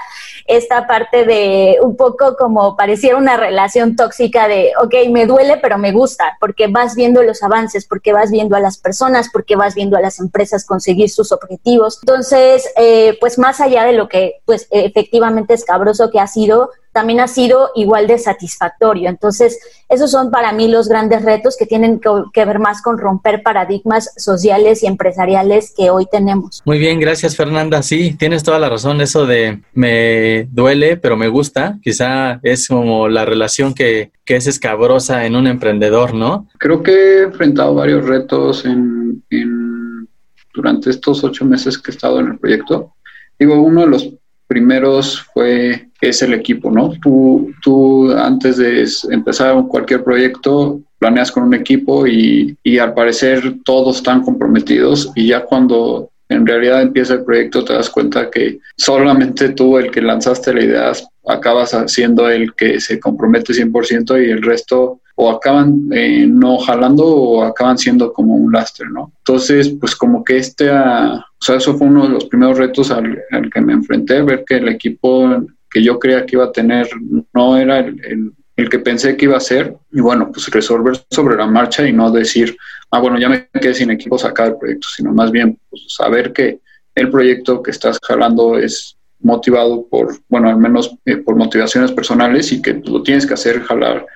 [0.47, 5.79] esta parte de un poco como pareciera una relación tóxica de, ok, me duele, pero
[5.79, 9.77] me gusta, porque vas viendo los avances, porque vas viendo a las personas, porque vas
[9.77, 12.01] viendo a las empresas conseguir sus objetivos.
[12.03, 17.21] Entonces, eh, pues más allá de lo que pues efectivamente escabroso que ha sido, también
[17.21, 19.09] ha sido igual de satisfactorio.
[19.09, 22.01] Entonces, esos son para mí los grandes retos que tienen
[22.33, 26.63] que, ver más con romper paradigmas sociales y empresariales que hoy tenemos.
[26.65, 27.83] Muy bien, gracias Fernanda.
[27.83, 29.01] Sí, tienes toda la razón.
[29.01, 34.47] Eso de me duele, pero me gusta, quizá es como la relación que, que es
[34.47, 36.49] escabrosa en un emprendedor, ¿no?
[36.59, 40.09] Creo que he enfrentado varios retos en, en,
[40.55, 42.95] durante estos ocho meses que he estado en el proyecto.
[43.39, 44.11] Digo, uno de los
[44.53, 46.93] primeros fue es el equipo, ¿no?
[47.01, 53.55] Tú, tú antes de empezar cualquier proyecto planeas con un equipo y, y al parecer
[53.65, 58.59] todos están comprometidos y ya cuando en realidad empieza el proyecto te das cuenta que
[58.77, 60.93] solamente tú, el que lanzaste la idea,
[61.27, 67.07] acabas siendo el que se compromete 100% y el resto o acaban eh, no jalando
[67.07, 69.13] o acaban siendo como un lastre, ¿no?
[69.19, 72.91] Entonces, pues como que este, ah, o sea, eso fue uno de los primeros retos
[72.91, 76.89] al, que me enfrenté, ver que el equipo que yo creía que iba a tener
[77.33, 78.33] no era el,
[78.69, 82.11] que pensé que iba a ser, y bueno, pues resolver sobre la marcha y no
[82.11, 82.57] decir,
[82.91, 86.33] ah, bueno, ya me quedé sin equipo, sacar el proyecto, sino más bien pues, saber
[86.33, 86.61] que
[86.95, 92.53] el proyecto que estás jalando es motivado por, bueno, al menos eh, por motivaciones personales
[92.53, 94.07] y que lo tienes que hacer jalar,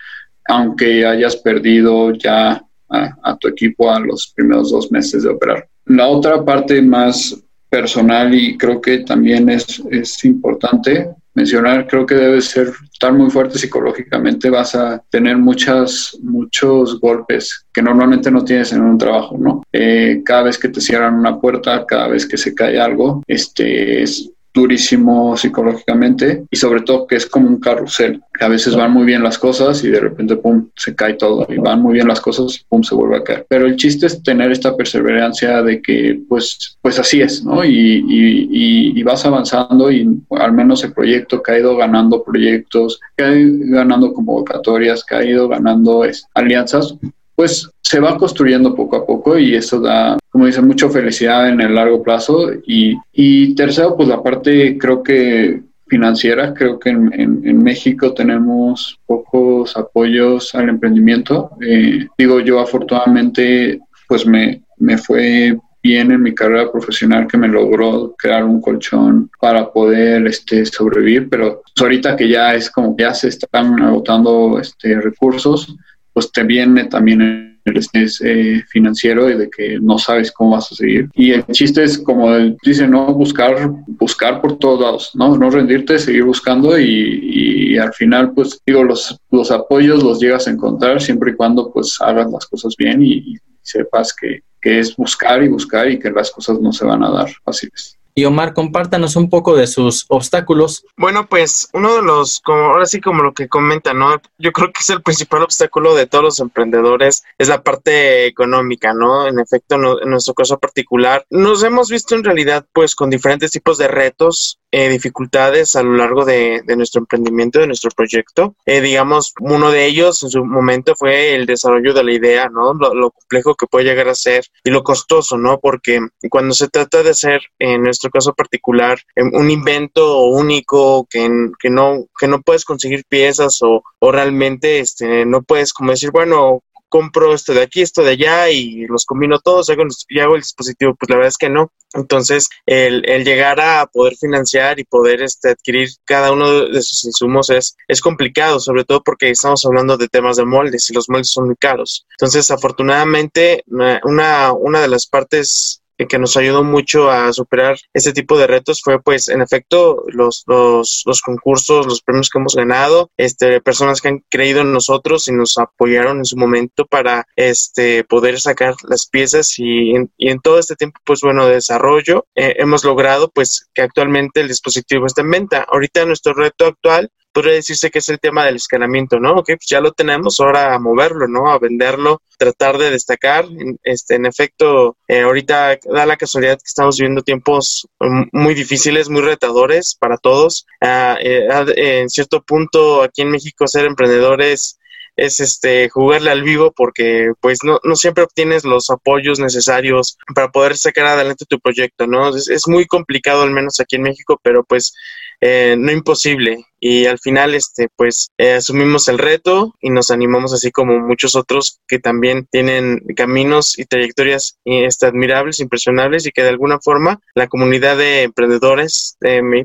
[0.49, 5.69] aunque hayas perdido ya a, tu equipo a los primeros dos meses de operar.
[5.87, 7.37] La otra parte más
[7.69, 13.31] personal y creo que también es, es importante mencionar, creo que debe ser estar muy
[13.31, 19.37] fuerte psicológicamente, vas a tener muchas, muchos golpes que normalmente no tienes en un trabajo,
[19.39, 19.63] ¿no?
[19.71, 24.03] Eh, cada vez que te cierran una puerta, cada vez que se cae algo, este,
[24.03, 28.91] es, durísimo psicológicamente y sobre todo que es como un carrusel, que a veces van
[28.91, 32.09] muy bien las cosas y de repente, pum, se cae todo y van muy bien
[32.09, 33.47] las cosas y pum, se vuelve a caer.
[33.51, 37.63] Pero el chiste es tener esta perseverancia de que pues, pues así es, ¿no?
[37.65, 43.23] Y, y, vas avanzando y al menos el proyecto que ha ido ganando proyectos, que
[43.23, 46.97] ha ido ganando convocatorias, que ha ido ganando es, alianzas,
[47.37, 51.63] pues se va construyendo poco a poco y eso da, como dice, mucha felicidad en
[51.63, 52.53] el largo plazo.
[52.67, 57.11] Y, y tercero, pues la parte creo que financiera, creo que en,
[57.43, 61.53] en, México tenemos pocos apoyos al emprendimiento.
[61.67, 67.49] Eh, digo, yo afortunadamente, pues me, me fue bien en mi carrera profesional que me
[67.49, 72.95] logró crear un colchón para poder este, sobrevivir, pero pues, ahorita que ya es como
[72.95, 75.75] que ya se están agotando este, recursos,
[76.13, 80.71] pues te viene también el estrés eh, financiero y de que no sabes cómo vas
[80.73, 81.11] a seguir.
[81.15, 85.37] Y el chiste es, como dice, no buscar, buscar por todos lados, ¿no?
[85.37, 90.51] No rendirte, seguir buscando y, al final, pues digo, los, los apoyos los llegas a
[90.51, 94.97] encontrar siempre y cuando pues hagas las cosas bien y, y sepas que, que es
[94.97, 97.96] buscar y buscar y que las cosas no se van a dar fáciles.
[98.19, 100.87] Y Omar, compártanos un poco de sus obstáculos.
[100.97, 104.23] Bueno, pues uno de los, como ahora sí como lo que comenta, ¿no?
[104.39, 108.95] Yo creo que es el principal obstáculo de todos los emprendedores, es la parte económica,
[108.95, 109.27] ¿no?
[109.27, 113.77] En efecto, en nuestro caso particular, nos hemos visto en realidad pues con diferentes tipos
[113.77, 118.57] de retos, eh, dificultades a lo largo de, nuestro emprendimiento, de nuestro proyecto.
[118.67, 122.75] Eh, digamos, uno de ellos en su momento fue el desarrollo de la idea, ¿no?
[122.75, 125.61] Lo, lo complejo que puede llegar a ser y lo costoso, ¿no?
[125.61, 131.27] Porque cuando se trata de hacer en nuestro caso particular, em, un invento único que,
[131.59, 136.11] que, no, que no puedes conseguir piezas o, o realmente este, no puedes como decir,
[136.11, 140.35] bueno, compro esto de aquí, esto de allá y los combino todos hago, y hago
[140.35, 140.95] el dispositivo.
[140.95, 141.73] Pues la verdad es que no.
[141.95, 147.05] Entonces, el, el llegar a poder financiar y poder este, adquirir cada uno de sus
[147.05, 151.09] insumos es, es complicado, sobre todo porque estamos hablando de temas de moldes y los
[151.09, 152.07] moldes son muy caros.
[152.19, 153.65] Entonces, afortunadamente,
[154.05, 158.81] una, una de las partes que nos ayudó mucho a superar ese tipo de retos
[158.83, 164.01] fue pues en efecto los, los, los, concursos, los premios que hemos ganado, este, personas
[164.01, 168.75] que han creído en nosotros y nos apoyaron en su momento para este, poder sacar
[168.89, 173.31] las piezas y y en todo este tiempo pues bueno de desarrollo eh, hemos logrado
[173.31, 175.67] pues que actualmente el dispositivo está en venta.
[175.69, 179.33] Ahorita nuestro reto actual podría decirse que es el tema del escalamiento, ¿no?
[179.33, 181.51] Ok, pues ya lo tenemos, ahora a moverlo, ¿no?
[181.51, 183.45] A venderlo, tratar de destacar.
[183.83, 189.11] Este, en efecto, eh, ahorita da la casualidad que estamos viviendo tiempos mm, muy difíciles,
[189.11, 190.65] muy retadores para todos.
[190.81, 191.47] Ah, eh,
[191.77, 194.79] en cierto punto, aquí en México, ser emprendedores
[195.15, 200.51] es este jugarle al vivo porque pues no, no siempre obtienes los apoyos necesarios para
[200.51, 202.35] poder sacar adelante tu proyecto, ¿no?
[202.35, 204.95] Es muy complicado al menos aquí en México, pero pues
[205.41, 210.53] eh, no imposible y al final este pues eh, asumimos el reto y nos animamos
[210.53, 216.43] así como muchos otros que también tienen caminos y trayectorias este, admirables, impresionables y que
[216.43, 219.17] de alguna forma la comunidad de emprendedores,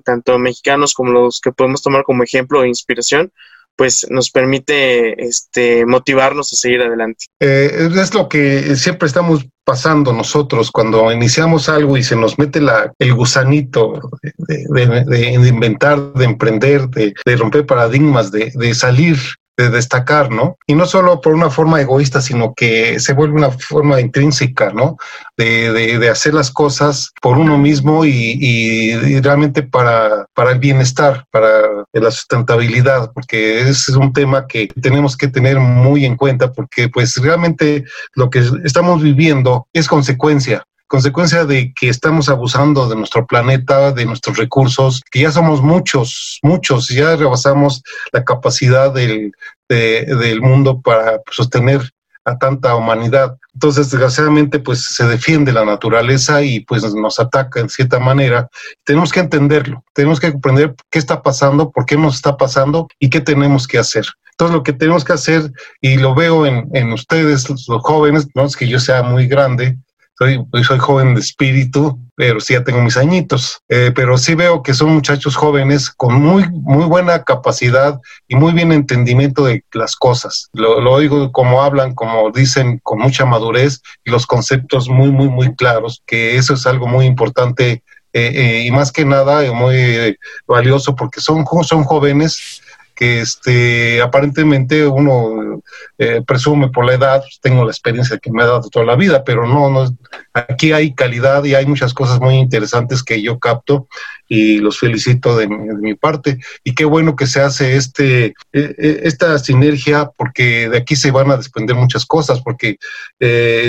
[0.04, 3.32] tanto mexicanos como los que podemos tomar como ejemplo e inspiración,
[3.76, 7.26] pues nos permite este, motivarnos a seguir adelante.
[7.40, 12.60] Eh, es lo que siempre estamos pasando nosotros cuando iniciamos algo y se nos mete
[12.60, 14.02] la, el gusanito
[14.38, 19.16] de, inventar, de emprender, de, romper paradigmas, de, salir
[19.58, 20.58] de destacar, ¿no?
[20.66, 24.98] Y no solo por una forma egoísta, sino que se vuelve una forma intrínseca, ¿no?
[25.38, 31.26] De, de, hacer las cosas por uno mismo y, y, realmente para, para el bienestar,
[31.32, 36.90] para la sustentabilidad, porque es un tema que tenemos que tener muy en cuenta, porque
[36.90, 43.26] pues realmente lo que estamos viviendo es consecuencia consecuencia de que estamos abusando de nuestro
[43.26, 49.32] planeta, de nuestros recursos, que ya somos muchos, muchos, ya rebasamos la capacidad del,
[49.70, 51.94] del mundo para sostener
[52.26, 53.38] a tanta humanidad.
[53.54, 58.50] Entonces, desgraciadamente, pues se defiende la naturaleza y pues nos ataca en cierta manera.
[58.84, 63.10] Tenemos que entenderlo, tenemos que comprender qué está pasando, por qué nos está pasando y
[63.10, 64.06] qué tenemos que hacer.
[64.32, 68.44] Entonces, lo que tenemos que hacer, y lo veo en, en ustedes, los jóvenes, no
[68.44, 69.78] es que yo sea muy grande,
[70.22, 73.60] soy, soy joven de espíritu, pero sí ya tengo mis añitos.
[73.70, 78.54] Eh, pero sí veo que son muchachos jóvenes con muy, muy buena capacidad y muy
[78.54, 80.50] bien entendimiento de las cosas.
[80.54, 85.28] Lo, lo oigo como hablan, como dicen, con mucha madurez y los conceptos muy, muy,
[85.28, 90.18] muy claros, que eso es algo muy importante eh, eh, y más que nada muy
[90.46, 92.62] valioso porque son, son jóvenes
[92.96, 95.62] que este, aparentemente uno
[95.98, 98.96] eh, presume por la edad, pues, tengo la experiencia que me ha dado toda la
[98.96, 99.86] vida, pero no, no,
[100.34, 103.88] aquí hay calidad y hay muchas cosas muy interesantes que yo capto
[104.28, 106.40] y los felicito de mi, parte.
[106.64, 111.12] Y qué bueno que se hace este, eh, eh, esta sinergia porque de aquí se
[111.12, 112.78] van a desprender muchas cosas, porque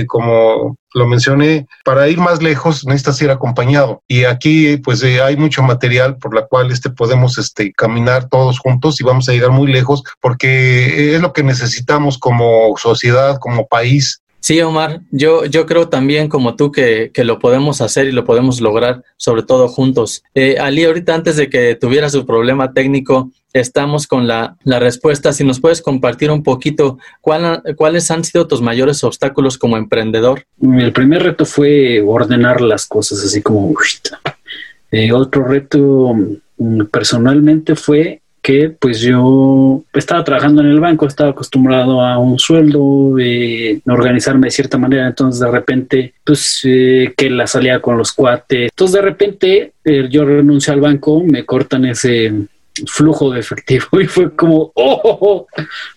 [0.06, 4.02] como lo mencioné, para ir más lejos necesitas ir acompañado.
[4.08, 8.58] Y aquí pues eh, hay mucho material por la cual este, podemos este, caminar todos
[8.58, 13.66] juntos y vamos a llegar muy lejos porque es lo que necesitamos como sociedad, como
[13.66, 14.20] país.
[14.42, 18.24] Sí, Omar, yo, yo creo también como tú que, que lo podemos hacer y lo
[18.24, 20.24] podemos lograr, sobre todo juntos.
[20.34, 25.32] Eh, Ali, ahorita antes de que tuviera su problema técnico, estamos con la, la, respuesta.
[25.32, 30.44] Si nos puedes compartir un poquito cuáles han sido tus mayores obstáculos como emprendedor.
[30.60, 33.72] El primer reto fue ordenar las cosas así como...
[34.90, 36.14] Eh, otro reto
[36.58, 42.40] mm, personalmente fue que pues yo estaba trabajando en el banco, estaba acostumbrado a un
[42.40, 47.96] sueldo, eh, organizarme de cierta manera, entonces de repente pues eh, que la salía con
[47.96, 52.32] los cuates, entonces de repente eh, yo renuncio al banco, me cortan ese
[52.88, 55.46] flujo de efectivo y fue como, oh, oh, oh"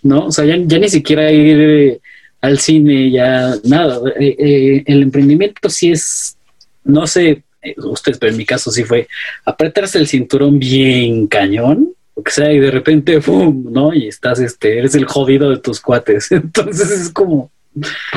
[0.04, 0.26] ¿no?
[0.26, 2.00] O sea, ya, ni siquiera ir eh,
[2.42, 3.98] al cine, ya nada.
[4.20, 6.36] El emprendimiento sí es,
[6.84, 7.42] no sé,
[7.78, 9.08] ustedes, pero en mi caso sí fue
[9.44, 13.66] apretarse el cinturón bien cañón, o que sea, y de repente, ¡pum!
[13.70, 13.94] ¿no?
[13.94, 16.30] Y estás, este, eres el jodido de tus cuates.
[16.32, 17.50] Entonces es como,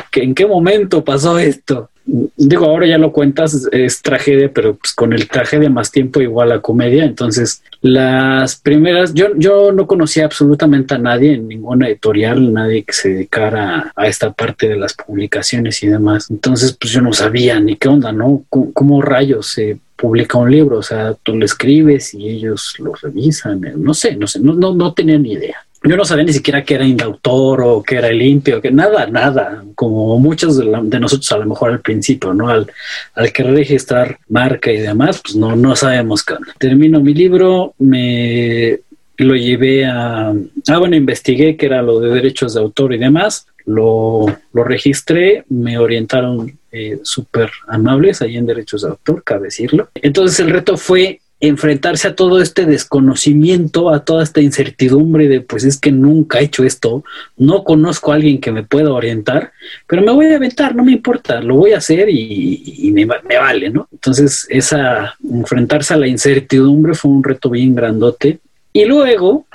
[0.10, 1.90] ¿que ¿en qué momento pasó esto?
[2.36, 6.52] digo, ahora ya lo cuentas, es tragedia, pero pues con el tragedia más tiempo igual
[6.52, 7.06] a comedia.
[7.06, 12.94] Entonces, las primeras, yo, yo no conocía absolutamente a nadie en ninguna editorial, nadie que
[12.94, 16.30] se dedicara a esta parte de las publicaciones y demás.
[16.30, 18.44] Entonces, pues yo no sabía ni qué onda, ¿no?
[18.50, 20.78] ¿Cómo, rayos se publica un libro?
[20.78, 24.74] O sea, tú lo escribes y ellos lo revisan, no sé, no sé, no, no,
[24.74, 28.10] no tenía ni idea yo no sabía ni siquiera que era indautor o que era
[28.10, 32.50] limpio, que nada, nada, como muchos de, nosotros a lo mejor al principio, ¿no?
[32.50, 32.70] Al,
[33.16, 36.36] al querer registrar marca y demás, pues no, no sabemos qué.
[36.58, 38.80] Termino mi libro, me
[39.18, 43.48] lo llevé a, ah, bueno, investigué que era lo de derechos de autor y demás,
[43.70, 49.90] lo, lo registré, me orientaron eh, súper amables ahí en derechos de autor, cabe decirlo.
[49.94, 55.64] Entonces el reto fue enfrentarse a todo este desconocimiento, a toda esta incertidumbre de pues
[55.64, 57.04] es que nunca he hecho esto,
[57.38, 59.52] no conozco a alguien que me pueda orientar,
[59.88, 63.38] pero me voy a aventar, no me importa, lo voy a hacer y, me, me,
[63.38, 63.88] vale, ¿no?
[63.92, 68.40] Entonces, esa enfrentarse a la incertidumbre fue un reto bien grandote.
[68.74, 69.46] Y luego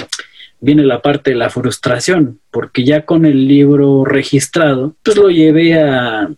[0.64, 5.78] viene la parte de la frustración, porque ya con el libro registrado, pues lo llevé
[5.78, 6.30] a,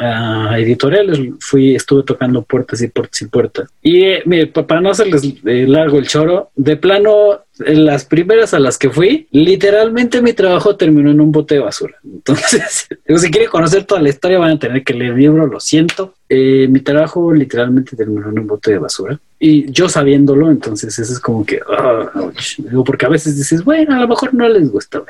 [0.00, 3.68] a editoriales, fui, estuve tocando puertas y puertas y puertas.
[3.82, 8.58] Y eh, para no hacerles eh, largo el choro, de plano, en las primeras a
[8.58, 11.94] las que fui, literalmente mi trabajo terminó en un bote de basura.
[12.04, 15.60] Entonces, si quieren conocer toda la historia, van a tener que leer el libro, lo
[15.60, 16.14] siento.
[16.28, 19.18] Eh, mi trabajo literalmente terminó en un bote de basura.
[19.38, 22.10] Y yo sabiéndolo, entonces eso es como que, ah,
[22.84, 25.02] porque a veces dices, bueno, a lo mejor no les gusta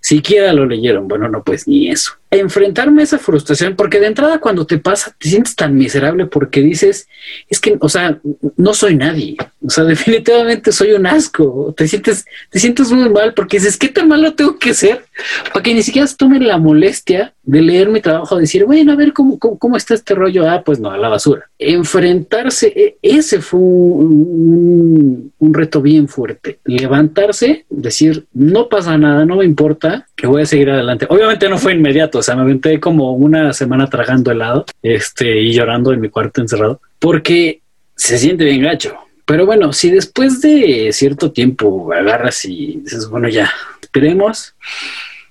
[0.00, 1.08] siquiera lo leyeron.
[1.08, 2.12] Bueno, no, pues ni eso.
[2.30, 6.60] Enfrentarme a esa frustración, porque de entrada cuando te pasa, te sientes tan miserable porque
[6.60, 7.08] dices,
[7.48, 8.20] es que, o sea,
[8.56, 9.36] no soy nadie.
[9.64, 11.74] O sea, definitivamente soy un asco.
[11.76, 15.04] Te sientes, te sientes muy mal porque dices, ¿qué tan malo tengo que ser?
[15.52, 19.14] Para que ni siquiera tomen la molestia de leer mi trabajo, decir, bueno, a ver
[19.14, 20.48] cómo, cómo, está este rollo.
[20.48, 21.48] Ah, pues no, a la basura.
[21.58, 26.58] Enfrentarse, e, ese fue un, un reto bien fuerte.
[26.64, 31.06] Levantarse, decir, no pasa nada, no me importa, que voy a seguir adelante.
[31.08, 35.52] Obviamente no fue inmediato, o sea, me aventé como una semana tragando helado, este, y
[35.52, 37.62] llorando en mi cuarto encerrado, porque
[37.96, 38.96] se siente bien gacho.
[39.24, 43.50] Pero bueno, si después de cierto tiempo agarras y dices, bueno, ya,
[43.80, 44.54] esperemos,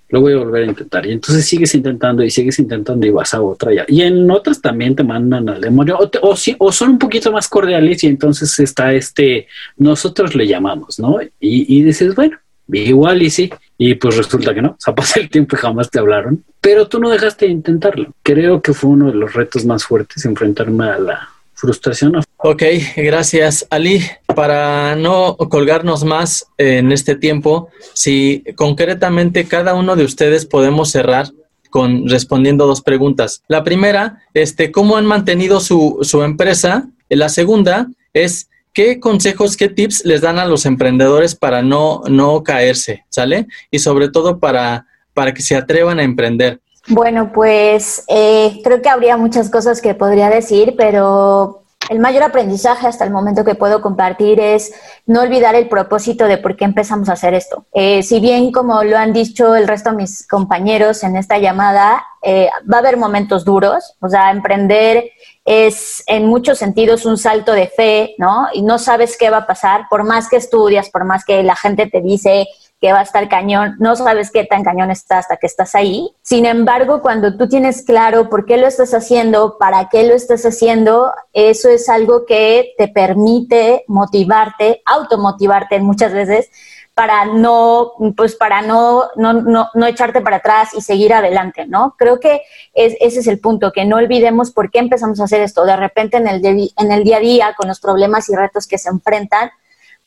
[0.09, 1.05] lo voy a volver a intentar.
[1.05, 3.85] Y entonces sigues intentando y sigues intentando y vas a otra ya.
[3.88, 7.47] Y en otras también te mandan al demonio o, o, o son un poquito más
[7.47, 11.19] cordiales y entonces está este, nosotros le llamamos, ¿no?
[11.39, 12.38] Y, y dices, bueno,
[12.72, 13.51] igual y sí.
[13.78, 16.43] Y pues resulta que no, o pasa el tiempo y jamás te hablaron.
[16.61, 18.13] Pero tú no dejaste de intentarlo.
[18.24, 22.22] Creo que fue uno de los retos más fuertes enfrentarme a la frustración.
[22.38, 22.63] Ok,
[22.95, 23.65] gracias.
[23.70, 24.01] Ali,
[24.36, 31.28] para no colgarnos más en este tiempo, si concretamente cada uno de ustedes podemos cerrar
[31.70, 33.43] con respondiendo dos preguntas.
[33.47, 36.89] La primera, este, ¿cómo han mantenido su, su empresa?
[37.09, 42.43] La segunda es, ¿qué consejos, qué tips les dan a los emprendedores para no, no
[42.43, 43.47] caerse, ¿sale?
[43.71, 46.61] Y sobre todo para, para que se atrevan a emprender.
[46.88, 52.88] Bueno, pues eh, creo que habría muchas cosas que podría decir, pero el mayor aprendizaje
[52.88, 54.73] hasta el momento que puedo compartir es
[55.05, 57.65] no olvidar el propósito de por qué empezamos a hacer esto.
[57.73, 62.05] Eh, si bien, como lo han dicho el resto de mis compañeros en esta llamada,
[62.21, 65.11] eh, va a haber momentos duros, o sea, emprender
[65.45, 68.47] es en muchos sentidos un salto de fe, ¿no?
[68.53, 71.55] Y no sabes qué va a pasar, por más que estudias, por más que la
[71.55, 72.47] gente te dice,
[72.80, 76.11] que va a estar cañón, no sabes qué tan cañón está hasta que estás ahí.
[76.21, 80.45] Sin embargo, cuando tú tienes claro por qué lo estás haciendo, para qué lo estás
[80.45, 86.49] haciendo, eso es algo que te permite motivarte, automotivarte muchas veces
[86.93, 91.95] para no, pues para no, no, no, no echarte para atrás y seguir adelante, ¿no?
[91.95, 92.41] Creo que
[92.73, 95.63] es, ese es el punto, que no olvidemos por qué empezamos a hacer esto.
[95.63, 98.80] De repente en el, en el día a día, con los problemas y retos que
[98.80, 99.51] se enfrentan,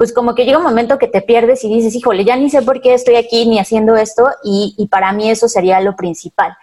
[0.01, 2.62] pues como que llega un momento que te pierdes y dices, híjole, ya ni sé
[2.62, 6.57] por qué estoy aquí ni haciendo esto y, para mí eso sería lo principal.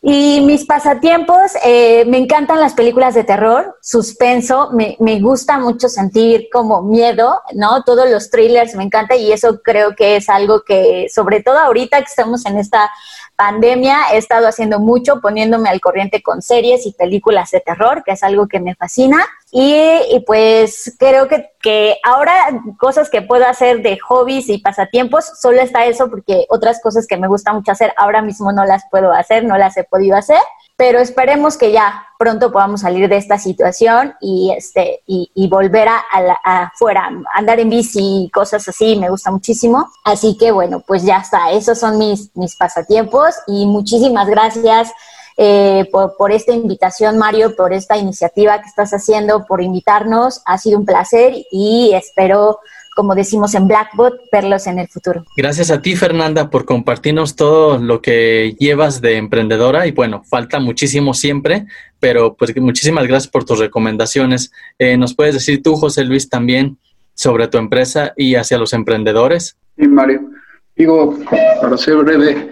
[0.00, 5.88] Y mis pasatiempos, eh, me encantan las películas de terror, suspenso, me, me, gusta mucho
[5.88, 7.82] sentir como miedo, ¿no?
[7.82, 11.98] Todos los thrillers me encanta y eso creo que es algo que, sobre todo ahorita
[11.98, 12.92] que estamos en esta
[13.34, 18.12] pandemia, he estado haciendo mucho, poniéndome al corriente con series y películas de terror, que
[18.12, 19.26] es algo que me fascina.
[19.56, 19.76] Y,
[20.10, 22.34] y pues creo que, que ahora
[22.76, 27.16] cosas que puedo hacer de hobbies y pasatiempos, solo está eso porque otras cosas que
[27.16, 30.40] me gusta mucho hacer ahora mismo no las puedo hacer, no las he podido hacer
[30.76, 35.88] pero esperemos que ya pronto podamos salir de esta situación y este y, y volver
[35.88, 36.02] a,
[36.42, 39.88] afuera, andar en bici y cosas así, me gusta muchísimo.
[40.04, 44.90] Así que bueno, pues ya está, esos son mis, mis pasatiempos y muchísimas gracias
[45.36, 50.42] eh, por, por esta invitación, Mario, por esta iniciativa que estás haciendo, por invitarnos.
[50.46, 52.58] Ha sido un placer y espero
[52.94, 55.24] como decimos en Blackbot, verlos en el futuro.
[55.36, 60.60] Gracias a ti, Fernanda, por compartirnos todo lo que llevas de emprendedora y bueno, falta
[60.60, 61.66] muchísimo siempre,
[61.98, 64.52] pero pues muchísimas gracias por tus recomendaciones.
[64.78, 66.78] Eh, ¿Nos puedes decir tú, José Luis, también
[67.14, 69.56] sobre tu empresa y hacia los emprendedores?
[69.76, 70.30] Sí, Mario.
[70.76, 71.18] Digo,
[71.60, 72.50] para ser breve,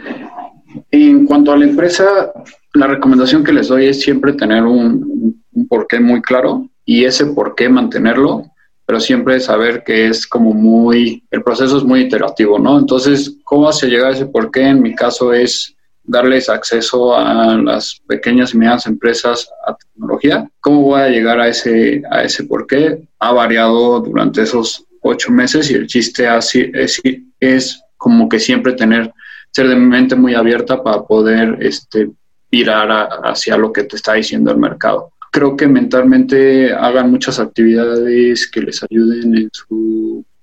[0.91, 2.33] en cuanto a la empresa,
[2.75, 7.27] la recomendación que les doy es siempre tener un, un porqué muy claro y ese
[7.27, 8.53] porqué mantenerlo
[8.87, 12.79] pero siempre saber que es como muy, el proceso es muy iterativo, ¿no?
[12.79, 14.63] Entonces, ¿cómo se llega a ese por qué?
[14.63, 20.47] En mi caso es darles acceso a las pequeñas y medianas empresas a tecnología.
[20.61, 23.03] ¿Cómo voy a llegar a ese, a ese por qué?
[23.21, 27.01] Ha variado durante esos ocho meses y el chiste así es,
[27.39, 29.13] es como que siempre tener,
[29.53, 32.11] ser de mente muy abierta para poder este,
[32.53, 37.41] virar a, hacia lo que te está diciendo el mercado creo que mentalmente hagan muchas
[37.41, 39.51] actividades que les ayuden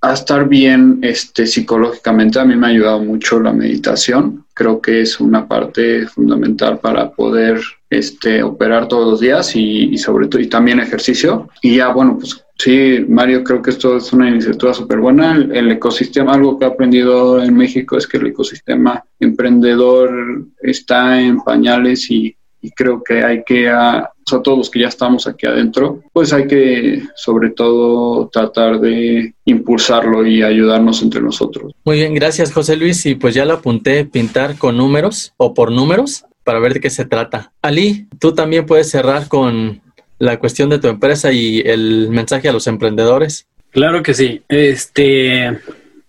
[0.02, 2.40] a estar bien este, psicológicamente.
[2.40, 4.46] A mí me ha ayudado mucho la meditación.
[4.54, 9.98] Creo que es una parte fundamental para poder este, operar todos los días y, y
[10.00, 11.50] sobre todo y también ejercicio.
[11.62, 15.36] Y ya, bueno, pues sí, Mario, creo que esto es una iniciativa súper buena.
[15.36, 21.20] El, el, ecosistema, algo que he aprendido en México es que el ecosistema emprendedor está
[21.20, 22.36] en pañales y
[22.76, 27.04] creo que hay que, a, todos los que ya estamos aquí adentro, pues hay que
[27.16, 31.74] sobre todo tratar de impulsarlo y ayudarnos entre nosotros.
[31.84, 35.72] Muy bien, gracias José Luis y pues ya lo apunté, pintar con números o por
[35.72, 37.52] números para ver de qué se trata.
[37.62, 39.82] Ali, tú también puedes cerrar con
[40.20, 43.48] la cuestión de tu empresa y el mensaje a los emprendedores.
[43.72, 44.42] Claro que sí.
[44.48, 45.60] Este,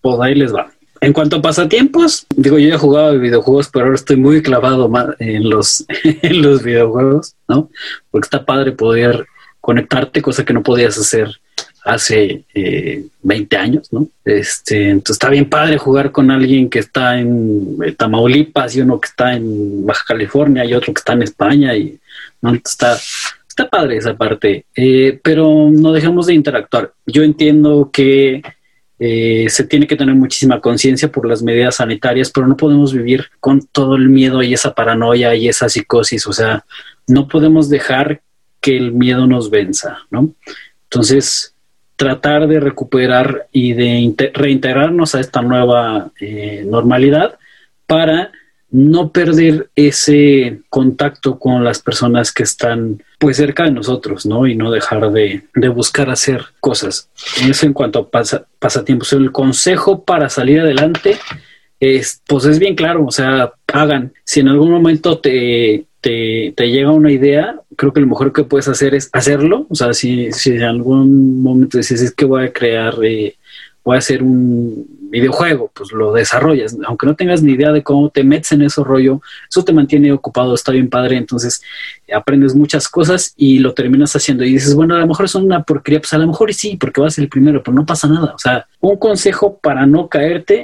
[0.01, 0.71] pues ahí les va.
[1.01, 5.49] En cuanto a pasatiempos, digo, yo ya jugaba videojuegos, pero ahora estoy muy clavado en
[5.49, 7.71] los, en los videojuegos, ¿no?
[8.11, 9.27] Porque está padre poder
[9.61, 11.41] conectarte, cosa que no podías hacer
[11.85, 14.09] hace eh, 20 años, ¿no?
[14.25, 19.09] Este, entonces está bien padre jugar con alguien que está en Tamaulipas y uno que
[19.09, 21.99] está en Baja California y otro que está en España y
[22.43, 22.55] ¿no?
[22.55, 22.99] está,
[23.51, 26.93] está padre esa parte, eh, pero no dejamos de interactuar.
[27.05, 28.43] Yo entiendo que
[29.01, 33.27] eh, se tiene que tener muchísima conciencia por las medidas sanitarias, pero no podemos vivir
[33.41, 36.29] con todo el miedo y esa paranoia y esa psicosis.
[36.29, 36.65] O sea,
[37.09, 38.21] no podemos dejar
[38.61, 40.33] que el miedo nos venza, ¿no?
[40.85, 41.55] Entonces,
[41.97, 47.37] tratar de recuperar y de reintegrarnos a esta nueva eh, normalidad
[47.87, 48.31] para
[48.71, 54.47] no perder ese contacto con las personas que están pues cerca de nosotros, ¿no?
[54.47, 55.43] Y no dejar de,
[55.75, 57.11] buscar hacer cosas.
[57.49, 58.23] Eso en cuanto a
[58.59, 59.13] pasatiempos.
[59.13, 61.17] El consejo para salir adelante
[61.81, 64.13] es, pues es bien claro, o sea, hagan.
[64.25, 68.69] Si en algún momento te, te, llega una idea, creo que lo mejor que puedes
[68.69, 69.67] hacer es hacerlo.
[69.69, 73.35] O sea, si, si en algún momento dices, es que voy a crear, eh,
[73.85, 76.77] voy a hacer un videojuego, pues lo desarrollas.
[76.87, 80.13] Aunque no tengas ni idea de cómo te metes en ese rollo, eso te mantiene
[80.13, 81.17] ocupado, está bien padre.
[81.17, 81.63] Entonces
[82.15, 84.45] aprendes muchas cosas y lo terminas haciendo.
[84.45, 87.01] Y dices, bueno, a lo mejor es una porquería, pues a lo mejor sí, porque
[87.01, 88.33] vas el primero, pero no pasa nada.
[88.35, 90.63] O sea, un consejo para no caerte,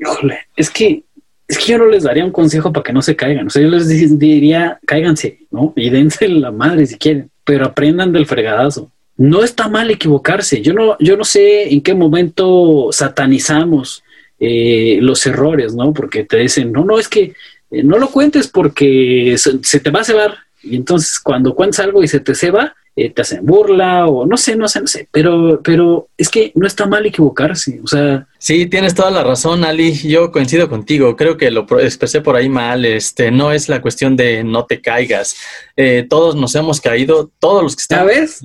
[0.00, 1.04] híjole, es que
[1.48, 3.48] es que yo no les daría un consejo para que no se caigan.
[3.48, 3.86] O sea, yo les
[4.18, 5.72] diría, cáiganse, ¿no?
[5.76, 8.90] Y dense la madre si quieren, pero aprendan del fregadazo.
[9.16, 10.62] No está mal equivocarse.
[10.62, 14.02] Yo no, yo no sé en qué momento satanizamos
[14.40, 15.92] eh, los errores, ¿no?
[15.92, 17.34] Porque te dicen, no, no, es que
[17.70, 20.34] eh, no lo cuentes porque se, te va a cebar.
[20.62, 24.36] Y entonces cuando cuentas algo y se te ceba, eh, te hacen burla o no
[24.36, 28.26] sé, no sé, no sé, pero, pero es que no está mal equivocarse, o sea.
[28.36, 32.50] Sí, tienes toda la razón, Ali, yo coincido contigo, creo que lo expresé por ahí
[32.50, 35.36] mal, este, no es la cuestión de no te caigas,
[35.74, 38.00] eh, todos nos hemos caído, todos los que están...
[38.00, 38.42] ¿Sabes?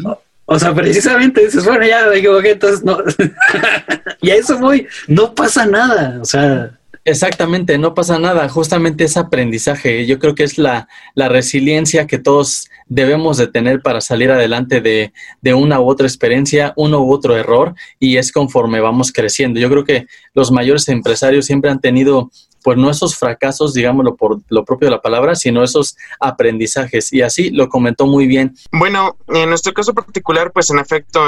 [0.50, 3.00] O sea, precisamente dices, bueno, ya me equivoqué, entonces no.
[4.22, 6.72] y a eso voy, no pasa nada, o sea.
[7.04, 10.06] Exactamente, no pasa nada, justamente es aprendizaje.
[10.06, 14.80] Yo creo que es la, la resiliencia que todos debemos de tener para salir adelante
[14.80, 19.60] de, de, una u otra experiencia, uno u otro error, y es conforme vamos creciendo.
[19.60, 22.32] Yo creo que los mayores empresarios siempre han tenido
[22.64, 27.14] pues no esos fracasos, digámoslo por lo propio de la palabra, sino esos aprendizajes.
[27.14, 28.56] Y así lo comentó muy bien.
[28.72, 31.22] Bueno, en nuestro caso particular, pues en efecto,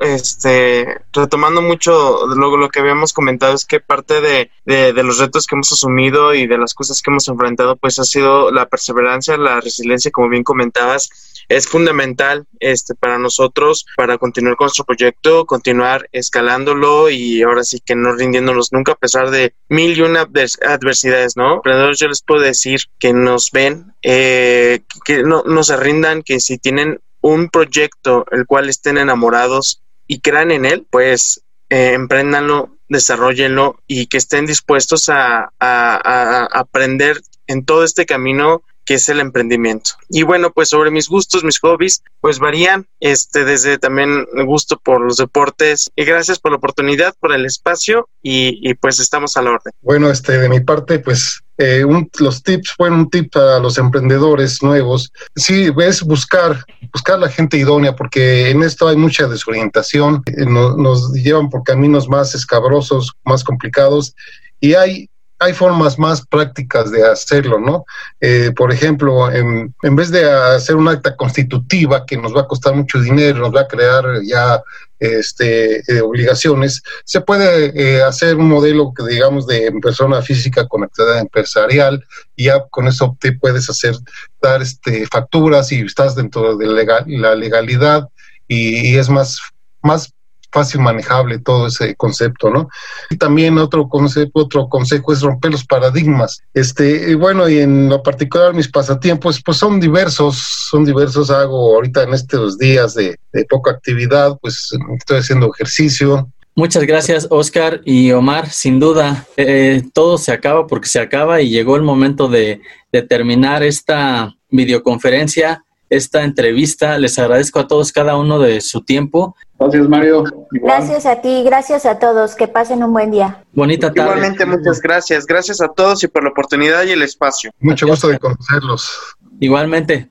[0.00, 5.46] este, retomando mucho luego lo que habíamos comentado, es que parte de, de, los retos
[5.46, 9.36] que hemos asumido y de las cosas que hemos enfrentado, pues ha sido la perseverancia,
[9.36, 11.10] la resiliencia, como bien comentabas,
[11.48, 17.80] es fundamental este, para nosotros para continuar con nuestro proyecto, continuar escalándolo y ahora sí
[17.84, 20.24] que no rindiéndonos nunca a pesar de mil y una
[20.66, 21.56] adversidades, ¿no?
[21.56, 26.40] Emprendedores, yo les puedo decir que nos ven, eh, que no, no se rindan, que
[26.40, 32.76] si tienen un proyecto el cual estén enamorados y crean en él, pues eh, empréndanlo,
[32.88, 39.20] desarrollenlo y que estén dispuestos a, a aprender en todo este camino que es el
[39.20, 39.92] emprendimiento.
[40.08, 45.00] Y bueno, pues sobre mis gustos, mis hobbies, pues varían, este, desde también gusto por
[45.00, 45.90] los deportes.
[45.96, 49.72] Y gracias por la oportunidad, por el espacio y, pues estamos a la orden.
[49.82, 51.84] Bueno, este, de mi parte, pues eh,
[52.18, 57.56] los tips, bueno, un tip a los emprendedores nuevos, sí, es buscar, buscar la gente
[57.56, 63.44] idónea, porque en esto hay mucha desorientación, eh, nos llevan por caminos más escabrosos, más
[63.44, 64.14] complicados,
[64.58, 67.84] y hay hay formas más prácticas de hacerlo, ¿no?
[68.20, 72.46] Eh, por ejemplo, en, en, vez de hacer un acta constitutiva que nos va a
[72.46, 74.62] costar mucho dinero, nos va a crear ya
[74.98, 80.84] este, eh, obligaciones, se puede eh, hacer un modelo que digamos de persona física con
[80.84, 82.04] actividad empresarial
[82.36, 83.96] y ya con eso te puedes hacer
[84.40, 86.66] dar este, facturas y estás dentro de
[87.06, 88.08] la legalidad
[88.48, 89.40] y, y es más
[89.82, 90.14] más
[90.54, 92.68] fácil manejable todo ese concepto, ¿no?
[93.10, 96.40] Y también otro concepto, otro consejo es romper los paradigmas.
[96.54, 100.36] Este, y bueno, y en lo particular mis pasatiempos, pues son diversos,
[100.70, 101.30] son diversos.
[101.30, 103.18] Hago ahorita en estos días de,
[103.50, 108.48] poca actividad, pues estoy haciendo ejercicio, Muchas gracias, Oscar y Omar.
[108.48, 112.60] Sin duda, eh, todo se acaba porque se acaba y llegó el momento de,
[112.92, 115.64] de terminar esta videoconferencia
[115.96, 116.98] esta entrevista.
[116.98, 119.36] Les agradezco a todos cada uno de su tiempo.
[119.58, 120.24] Gracias, Mario.
[120.50, 122.34] Gracias a ti, gracias a todos.
[122.34, 123.44] Que pasen un buen día.
[123.52, 124.10] Bonita tarde.
[124.10, 125.26] Igualmente, muchas gracias.
[125.26, 127.50] Gracias a todos y por la oportunidad y el espacio.
[127.60, 129.16] Mucho gusto de conocerlos.
[129.40, 130.10] Igualmente.